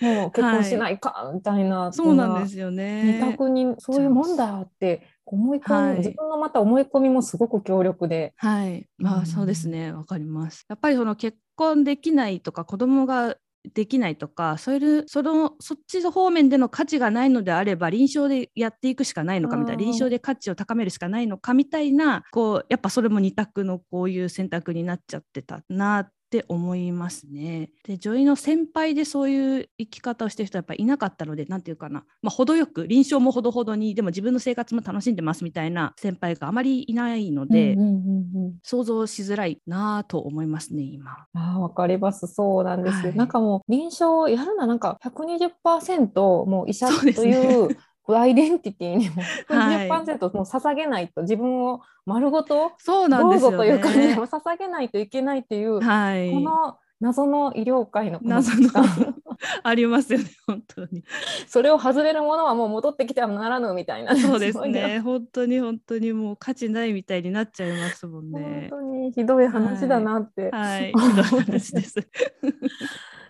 [0.00, 3.20] もう結婚しないかみたいな、はい、そうなんですよね。
[3.20, 8.34] 二択にそういうもんだって思い込み、はい、自分のまた思い込みもすごく強力で。
[8.36, 10.64] はい、まあそうですね、わかります。
[10.68, 13.36] やっぱりその結婚できないとか子供が
[13.72, 19.82] できないとかそういうそのそっちの方面での価値がないのであれば臨床でやっていくしかないのかみたいな。
[19.82, 27.70] 臨床で価値を高めるしかないのかみたいなこうやっぱそれも二択のこういう選択になっちゃってたなっって思いますね。
[27.84, 41.26] で女医の先輩でそういう生き方をしてる人はやっぱいなかったので何て言うかな、まあ、程よく臨床もほどほどにでも自分の生活も楽しんでますみたいな先輩があまりいないので、うんうんうんうん、想像しづらいなと思いますね今。
[41.34, 42.26] あわかります。
[42.26, 47.76] そうなんです、はい、なんかもう臨床をやるななんか120%もう医者という
[48.08, 58.70] アイデンティティにも120%もう捧げないと、自分を丸ごとそうなんですよ、ね、という感じでも捧げないといけないっていう、はい、この謎の医療界の謎の
[59.62, 61.04] ありますよね本当に。
[61.46, 65.00] それを外れるものはもう戻ってきてはならぬみたいなそうですね。
[65.00, 68.68] 本当に本当にもう価値ないみたいになっちゃいますもんね。
[68.70, 72.00] 本当にひどい話だなって、はい、はい、ひどい話です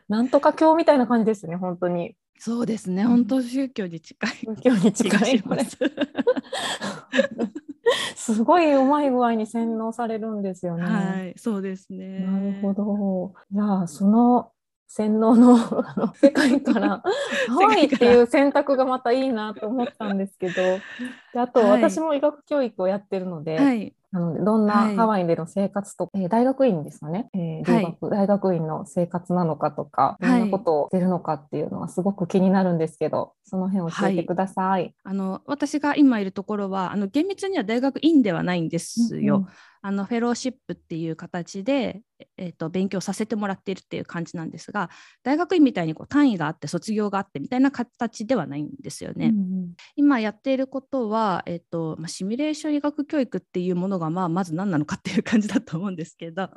[0.09, 4.31] なんとか教みたいな感じですね本当にそうですね、本当宗教に近い。
[4.31, 5.64] 宗教に近いこれ。
[8.17, 10.83] すごいうまい具合に洗脳されるんですよね。
[10.83, 12.21] はい、そうですね。
[12.21, 13.35] なるほど。
[13.51, 14.51] じゃあその
[14.87, 15.57] 洗脳の
[16.17, 17.03] 世界から
[17.49, 20.55] ハワイっていう選択がまたいいなと思ったんですけど、
[21.35, 34.94] であと私も医学教育をやってるので、はい、なのでどんなハワイでの生活と、はい、えー、大学院ですかね、えー、留学、はい、大学院の生活なのかとか、どんなことをしてるのかっていうのはすごく気になるんですけど、その辺教えてください。
[35.03, 39.37] あの私が今いるところはあの厳密には大学院ではないんですよ。
[39.37, 39.49] うんうん。
[39.87, 42.01] あのフェローシップっていう形で、
[42.38, 44.88] えーと、勉強させてもらっているっていう感じなんですが
[45.23, 49.27] 大学院みたいにこう単位があって卒業があってみたいな形ではないんですよね。
[49.27, 56.50] うんうん、今やっていることは、えーとまあ、シミュレーション医学教育っていうものが、まあ、まず何なのかっていう感じだと思うんですけど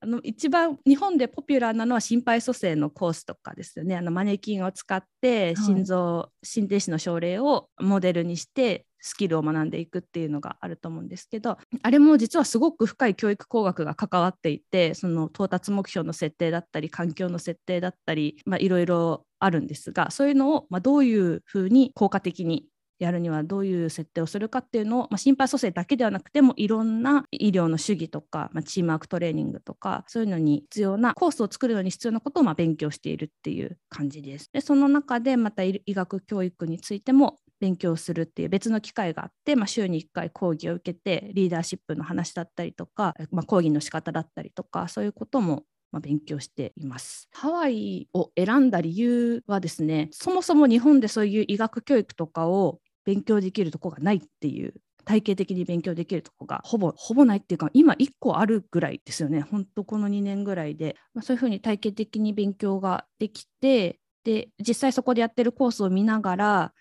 [0.00, 3.96] あの一番日本でポピュラーなのは心肺蘇生のコースとかですよね。
[3.96, 22.66] あのマネキンを使って心臓、はい、心停止の症例をモデルにしてスキルを学んでいくっていうのがあると思うんですけどあれも実はすごく深い教育工学が関わっていてその到達目標の設定だったり環境の設定だったりいろいろあるんですがそういうのを、まあ、どういうふうに効果的に
[22.98, 34.50] やるにはどういう設定をするかっていうのを、まあ、心肺蘇生だけではなくてもいろんな医療の主義とか、まあ、チームワークトレーニングとかそういうのに必要なコースを作るのに必要なことをまあ勉強しているっていう感じです。
[34.52, 47.28] でその中でまた医学教育についても勉強するっていう別の機会があって、まあ、週に1回講義を受けてリーダーシップの話だったりとか、まあ、講義の仕方だったりとかそういうこともまあ、勉強しています。
[47.32, 54.74] ハワイを選んだ理由はですねそもそも日本でそういう医学教育とかを勉強できるとこがないっていう
[55.06, 66.72] 体系的に勉強できるとこがほぼほぼないっていうか今1個あるぐらいですよね本当この2年ぐらいで、まあ、そういうふうに体系的に勉強ができてで実際そこでやってるコースを見ながら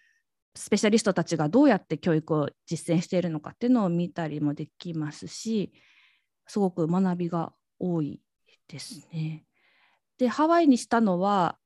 [0.53, 5.71] スペシャリストたちがどうやって教育を実践しているのかっていうのを見たりもできますし
[6.45, 8.19] すごく学びが多い
[8.67, 9.45] ですね。
[10.17, 11.57] でハワイにしたのは、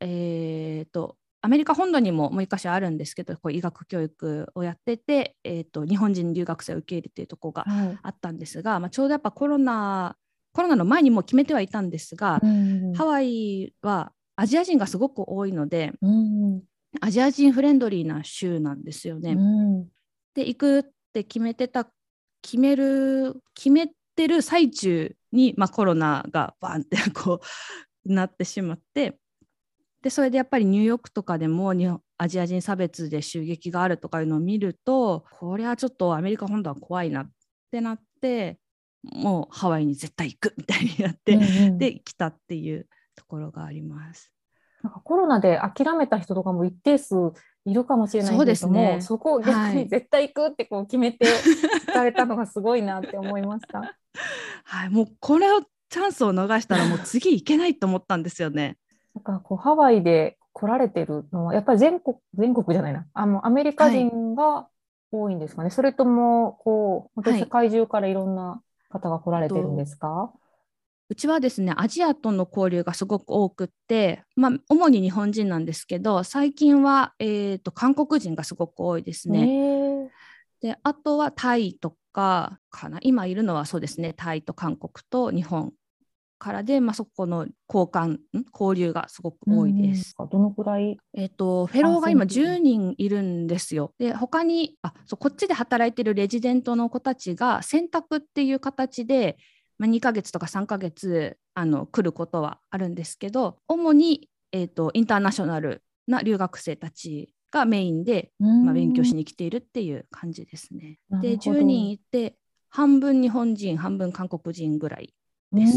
[0.00, 7.64] えーと、アメリカ本土にももう一箇所あるんですけどこう医学教育をやってて、えーと、日本人留学生を受け入れているところが
[8.02, 10.16] あったんですが、はい、まあ、ちょうどやっぱコロナ
[10.52, 16.62] コロナの前にも決めてはいたんですが、うんうん、ハワイはアジア人がすごく多いので、うん、
[17.00, 19.32] アジア人フレンドリーな州なんですよね。
[19.32, 19.84] うん、
[20.34, 20.82] で行くっ
[21.12, 21.88] て決めてた
[22.42, 27.40] 決める決めてる最中に、まあ、コロナがバンってこ
[28.06, 29.18] うなってしまって
[30.02, 31.74] でそれでやっぱりニューヨークとかでも
[32.16, 37.30] アジア人差別で襲撃があるとかいうのを見るとこれはちょっとアメリカ本土は怖いなっ
[37.70, 38.58] てなって
[39.02, 44.32] もうハワイに絶対行くみたいになって、うんうん、で来たっていうところがあります。
[44.82, 47.14] なんかコロナで諦めた人とかも一定数
[47.66, 51.26] いるかもしれないけども、ね、そこを逆に 絶対行くってこう決めて
[51.86, 53.96] 行かれたのがすごいなって思いました。
[54.64, 58.78] はい、もうこれをチャンスを逃したらもう次行けないと思ったんですよね。
[59.14, 63.06] なんかこうハワイで来られてるのはやっぱり全国全国じゃないな。
[63.12, 64.68] あのアメリカ人が
[65.12, 70.40] 多いんですかね、はい、それともこう本当に世界中からいろんな方が来られてるんですか、はい
[71.10, 80.08] うちはですねアジアとの交流がすごく多くって、まあ、主に日本人なんですけど最近は、えーと、韓国人がすごく多いですね。
[80.62, 82.98] であとはタイとかかな。
[83.02, 85.72] 今いるのはそうですねタイと韓国と日本
[86.40, 88.18] からで、まあ、そこの交換
[88.52, 90.14] 交流がすごく多いです。
[90.18, 93.92] どのくらい、えーと、フェローが今10人いるんですよ。
[93.98, 99.36] で他にあそうこっちで働いてるレジデントの子たちが選択っていう形で
[99.78, 110.98] まあ、2ヶ月とか3ヶ月あの来ることはあるんですけど主に、えーと、インターナショナルな留学生たちがメインで、まあ、勉強しに来ているっていう感じですね。
[111.22, 112.36] で10人いて
[112.68, 115.14] 半分日本人半分韓国人ぐらい
[115.52, 115.76] です。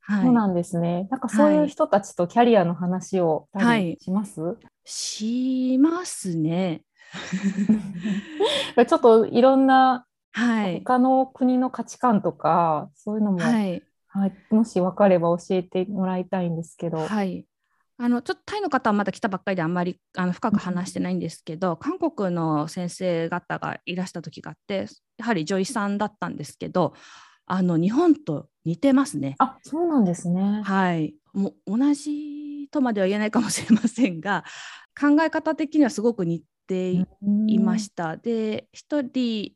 [0.00, 1.06] はい、そうなんですね。
[1.10, 3.48] なんかそういう人たちとキャリアの話を
[4.00, 6.82] します、はい、しますね。
[8.86, 16.98] ちょっといろんなはい、他の国の価値観とかそういうのも、はい、はい、もし分かれば教えてもらいたいんですけど。
[16.98, 17.44] はい。
[18.00, 24.86] あのちょっとタイの方はまだ来たばっかりであんまりあの深く話してないんですけど、うん、韓国の先生方がいらした時があって
[25.16, 26.94] やはり女医さんだったんですけど
[27.48, 29.34] あの日本と似てますね。
[29.38, 30.62] あそうなんですね。
[30.64, 34.44] はいもう同じとまでは言えないかもしれませんが
[34.98, 36.90] 考え方的にはすごく似て
[37.46, 38.16] いました。
[38.16, 39.52] で一人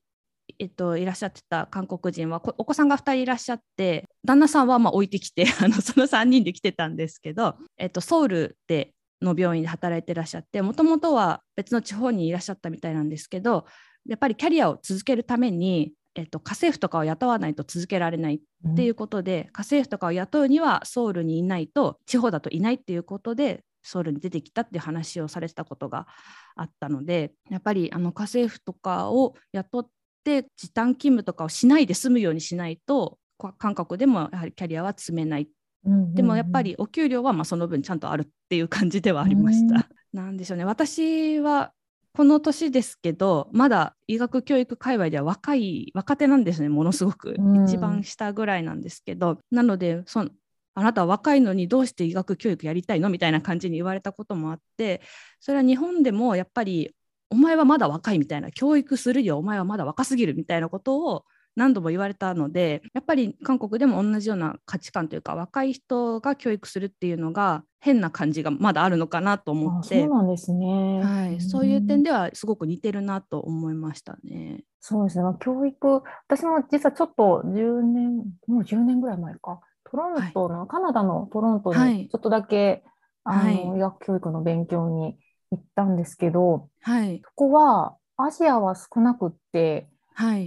[0.59, 13.66] えっと、いらっしゃってた韓国人はお子さんが2人いらっしゃって旦那さんはま置いてきて あのその3人で来てたんですけど、えっと、ソウルでの病院で働いてらっしゃってもともとは別の地方にいらっしゃったみたいなんですけど
[14.07, 26.06] やっぱりキャリアを続けるために、えっと、家政婦とかを雇わないと続けられないっていうことで、うん、家政婦とかを雇うにはソウルにいないと地方だといないっていうことでソウルに出てきたっていう話をされてたことが
[26.54, 29.88] あったのでやっぱりあの家政婦とかを雇っ
[30.22, 33.18] って時短勤務とかをしないで済むようにしないと
[33.58, 35.48] 韓国でもやはりキャリアは積めない、
[35.84, 39.74] うんうんうん、でもやっぱりお給料はまあその分ちゃんとあるっていう感じではありました。
[39.74, 40.64] うん、なんでしょうね。
[40.64, 41.72] 私は
[42.14, 50.30] この年ですけどまだ医学教育界隈では若い若手なんですねものすごく、うん、一番下ぐらいなんですけどなのでその
[50.74, 55.02] あなたは若いのにどうして医学教育やりたいのみたいな感じに言われたこともあって
[55.40, 56.94] それは日本でもやっぱり
[57.30, 61.24] お前はまだ若いみたいな教育するよお前はまだ若すぎるみたいなことを
[61.56, 70.01] 何度も言われたのでやっぱり韓国でも同じような価値観というか若い人が教育するっていうのが変な感じがまだあるのかなと思って。
[70.01, 74.62] そうなんですね、はい、そういう点ではすごく似てるなと思いましたね。
[74.80, 75.24] そうですね。
[75.41, 79.61] 教育私も実はちょっと10年もう10年ぐらい前か。
[79.91, 82.85] トロントの、はい、カナダのトロントにちょっとだけ、
[83.24, 85.16] はい、あの医学教育の勉強に
[85.51, 90.47] 行ったんですけど、はい、そこはアジアは少なくって、はい、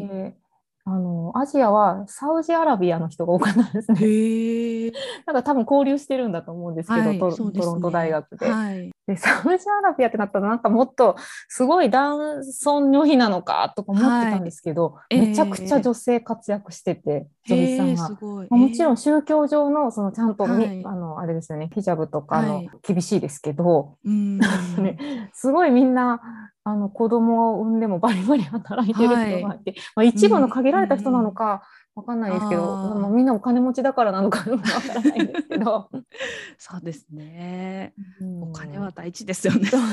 [0.88, 4.92] あのアジアはサウジアラビアの人が多かったんですね。
[5.26, 9.18] なんか多分交流してるんだと思うんですけど、はいトね、トロント大学で,、はい、で。
[9.18, 11.16] サウジアラビアってなったらなんかもっと
[11.48, 18.10] すごい男尊女卑なのかとか思ってたんですけど、はい、めちゃくちゃ女性活躍してて、女優さんが。
[18.56, 26.22] もちろん宗教上のそのちゃんと、はい、あのあれですよねヒジャブとかの厳しいですけど、 ね、すごいみんな
[26.68, 29.63] あの子供を産んでもバリバリ働いてる人がいて、はい、
[29.95, 31.61] まあ、一部の限られた人なのか
[31.93, 35.91] わかんないですけど、うん、まあ、みんなお金持ちだからなのかわからないんですけど。
[36.57, 39.70] そうですね、うん、お金は大事ですよね。
[39.70, 39.84] でも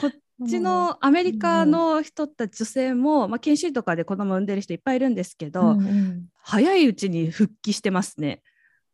[0.00, 8.42] こっちのアメリカの人たち女性も、まあ、研修とかで子供産んでる人いっぱいいるんですけど、うんうん、早いうちに復帰してますね。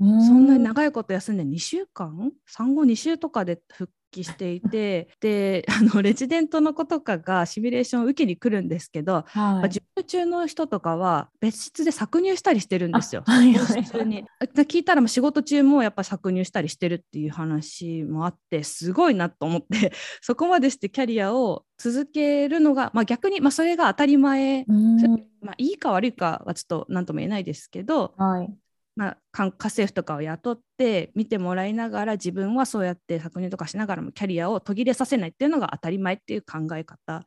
[0.00, 2.32] そんなに長いこと休んで2週間？
[2.46, 13.22] 産後2週とかで復帰していてであのレジデントの子とかがシミュレーションを受けに来るんですけど、はい、授乳中の人とかは別室で搾乳したりしてるんですよ。
[13.26, 14.24] はい普通に。
[14.40, 24.64] 聞いたら仕事中もやっぱ搾乳したりしてるっていう話もあってすごいなと思って そこまでしてキャリアを続けるのが、まあ、逆に、まあ、それが当たり前、
[25.40, 28.54] まあ、いいか悪いかはちょっと何とも言えないですけど、はい、
[28.98, 37.22] まあ、家政婦とかを雇って見てもらいながら自分はそうやって搾乳とかしながらもキャリアを途切れさせないっていうのが当たり前っていう考え方。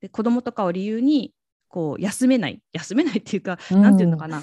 [0.00, 1.32] で子供とかを理由に
[1.68, 2.60] こう休めない。
[2.72, 4.42] 休めないっていうか何、うん、て言うのかな。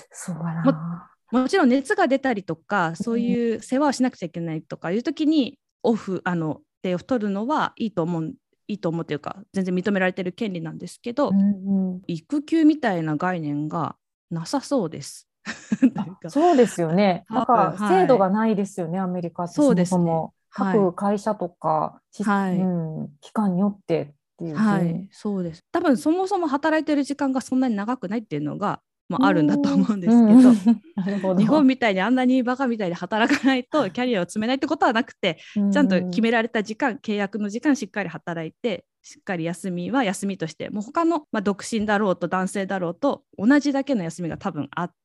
[1.29, 8.33] もちろん熱が出たりとかそういう世話をしなくちゃいけないとかいう時にオフあのデーを取るのはいいと思う
[8.69, 13.97] いいと思うというか全然認められてる権利なんですけど、うんうん、育休みたいな概念が
[14.29, 15.30] なさそうです。
[16.29, 17.25] そうですよね。
[17.29, 19.53] なんか制度がないですよね、はい、アメリカって。
[19.53, 20.33] そもそも。
[20.53, 22.57] 各会社とか、はい。
[22.57, 25.63] うん、機関によってっていう、はい、そうです。
[25.71, 35.37] 多分そもそも働いてる時間がそんなに長くないっていうのが、まあ、あるんだと思うんですけど ど、日本みたいにあんなにバカみたいに働かないとキャリアを積めないってことはなくて、
[35.71, 45.01] ちゃんと決められた時間契約の時間しっかり働いてしっかり休みは休みとしてもう他の、まあ、独身だろうと男性だろうと同じだけの休みが多分あっ、うんうんうん、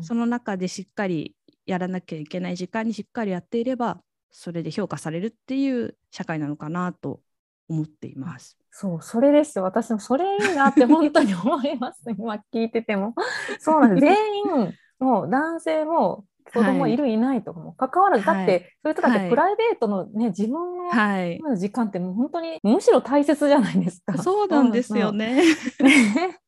[0.00, 1.34] その中でしっかり
[1.66, 4.00] やらなきゃいけない時間にしっかりやっていれば
[4.30, 7.20] それで評価されるっていう社会なのかなと
[7.68, 8.56] 思っています。
[8.70, 9.58] そうそれです。
[9.58, 12.02] よ私もそれいいなって本当に思います。
[12.16, 13.14] 今聞いてても。
[13.58, 14.06] そうなんです。
[14.06, 24.18] 全員もう男性も子供いる、はい、いないとかも 関わらず、だって、そういう人だってプライベートのね、自分の時間ってもう本当にむしろ大切じゃないですか。
[24.18, 25.42] そうなんですよね。
[25.80, 26.38] ね。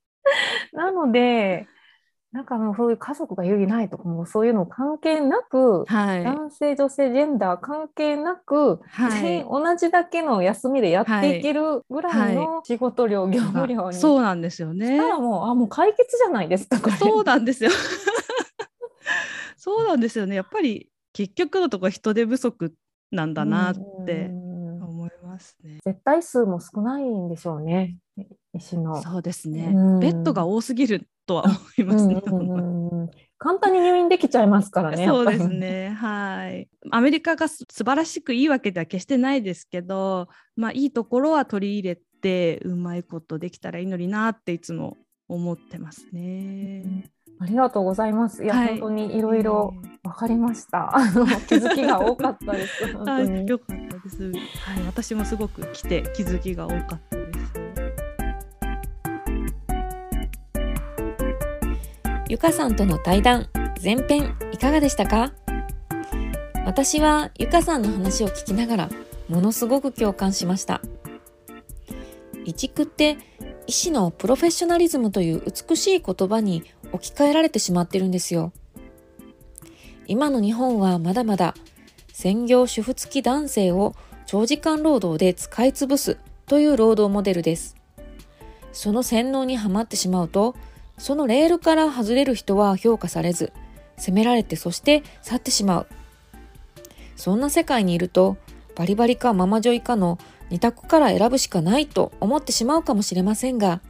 [0.72, 1.66] なので
[2.32, 14.86] なんかもうそういう家族が有利ないとかもそういうの関係なく、はい、男性女性ジェンダー関係なく、はい、全員同じだけの休みでやっていけるぐらいの仕事量、業務量にそうなんですよね。
[14.86, 16.90] したらもうあもう解決じゃないですか。
[16.96, 17.70] そうなんですよ。
[19.58, 20.34] そうなんですよね。
[20.34, 22.72] やっぱり結局のところ人手不足
[23.10, 23.74] なんだなっ
[24.06, 24.30] て
[24.82, 25.80] 思いますね。
[25.84, 27.98] 絶対数も少ないんでしょうね。
[28.54, 29.02] 医師の。
[29.02, 29.66] そうですね。
[30.00, 32.20] ベッドが多すぎるとは思いますね。
[33.38, 35.06] 簡単に入院できちゃいますからね。
[35.06, 35.90] そうですね。
[35.90, 36.68] はい。
[36.90, 44.96] アメリカが素晴らしくいいわけでは決してないですけど、まあいいところは取り入れてうまいことできたらいいのになっていつも
[45.28, 47.10] 思ってますね。
[47.40, 48.44] ありがとうございます。
[48.44, 50.96] いや、はい、本当にいろいろわかりました。
[50.96, 52.86] あの気づきが多かったです。
[52.94, 53.48] 本当に。
[53.48, 54.30] よかったです。
[54.30, 57.21] はい、私もすごく来て気づきが多かった
[62.32, 63.50] ゆかさんとの対談、
[63.84, 65.34] 前編いかがでしたか？
[66.64, 68.90] 私はゆかさんの話を聞きながら、
[69.28, 70.80] ものすごく共感しました。
[72.46, 73.18] 移築って
[73.66, 78.54] 医師のプロフェッショナリズムという美しい言葉に置き換えられてしまってるんですよ。
[80.06, 81.54] 今の日本はまだまだ
[82.14, 86.16] 専業主婦付き男性を長時間労働で使い潰す
[86.46, 87.76] という労働モデルです。
[88.72, 90.56] その洗脳にはまってしまうと
[91.02, 93.52] そのレールから外れる人は評価されず、
[93.96, 95.86] 責められてそして去ってしまう。
[97.16, 98.36] そんな世界にいると、
[98.76, 100.16] バリバリかママ女イかの
[100.48, 103.80] 二択から選ぶしかないと思ってしまうかもしれませんが、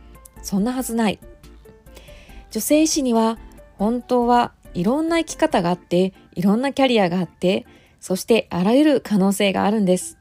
[0.43, 1.19] そんなはずない。
[2.51, 3.39] 女性医師には
[3.77, 7.67] 本当はいろんな生き方があって、いろんなキャリアがあって、
[8.01, 10.17] そしてあらゆる可能性があるんです。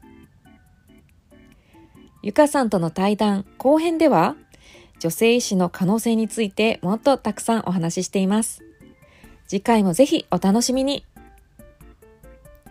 [2.22, 4.36] ゆかさんとの対談後編では、
[5.02, 8.62] 女性医師の可能性についてもっとたくさんお話ししています。
[9.48, 11.04] 次回もぜひお楽しみに。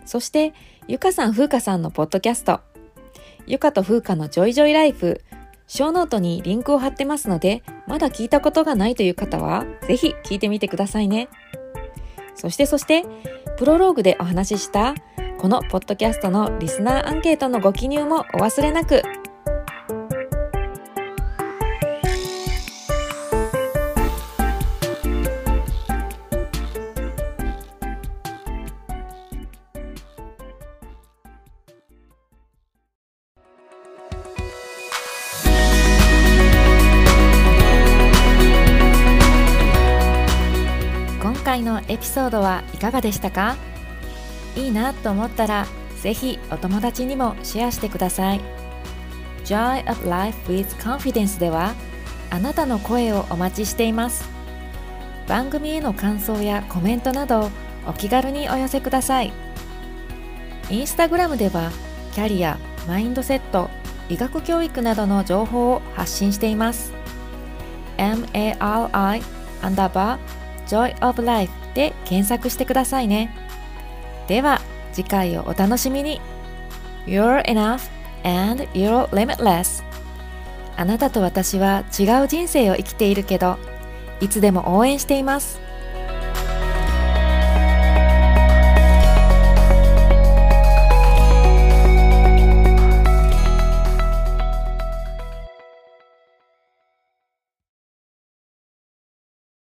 [0.06, 0.54] そして、
[0.88, 2.60] ゆかさんふうかさんのポッドキャスト、
[3.46, 5.20] ゆかとふうかのジョイジョイライフ、
[5.66, 11.28] ショーノートにリンクを貼ってますので、まだ聞いたことがないという方は、ぜひ聞いてみてくださいね。
[12.34, 13.04] そしてそして、
[13.58, 14.94] プロローグでお話しした、
[15.36, 19.02] このポッドキャストのリスナーアンケートのご記入もお忘れなく。
[42.22, 43.56] ソードはいかがでしたか？
[44.54, 45.66] いいなと思ったら
[46.00, 48.40] ぜひお友達にもシェアしてください。
[49.44, 51.74] Joy of Life with Confidence では
[52.30, 54.30] あなたの声をお待ちしています。
[55.26, 57.50] 番組への感想やコメントなど
[57.88, 59.32] お気軽にお寄せください。
[60.70, 61.72] インスタグラムでは
[62.14, 62.56] キャリア、
[62.86, 63.68] マインドセット、
[64.08, 66.92] 医学教育などの情報を発信しています。
[67.96, 73.34] MARI アンダーバー Joy of Life で検索してくださいね。
[74.28, 74.60] では
[74.92, 76.20] 次回をお楽しみに。
[77.06, 77.90] You're enough
[78.24, 79.82] and you're limitless.
[80.76, 83.58] あなたと私は違う人生を生きているけど
[84.20, 85.60] いつでも応援しています。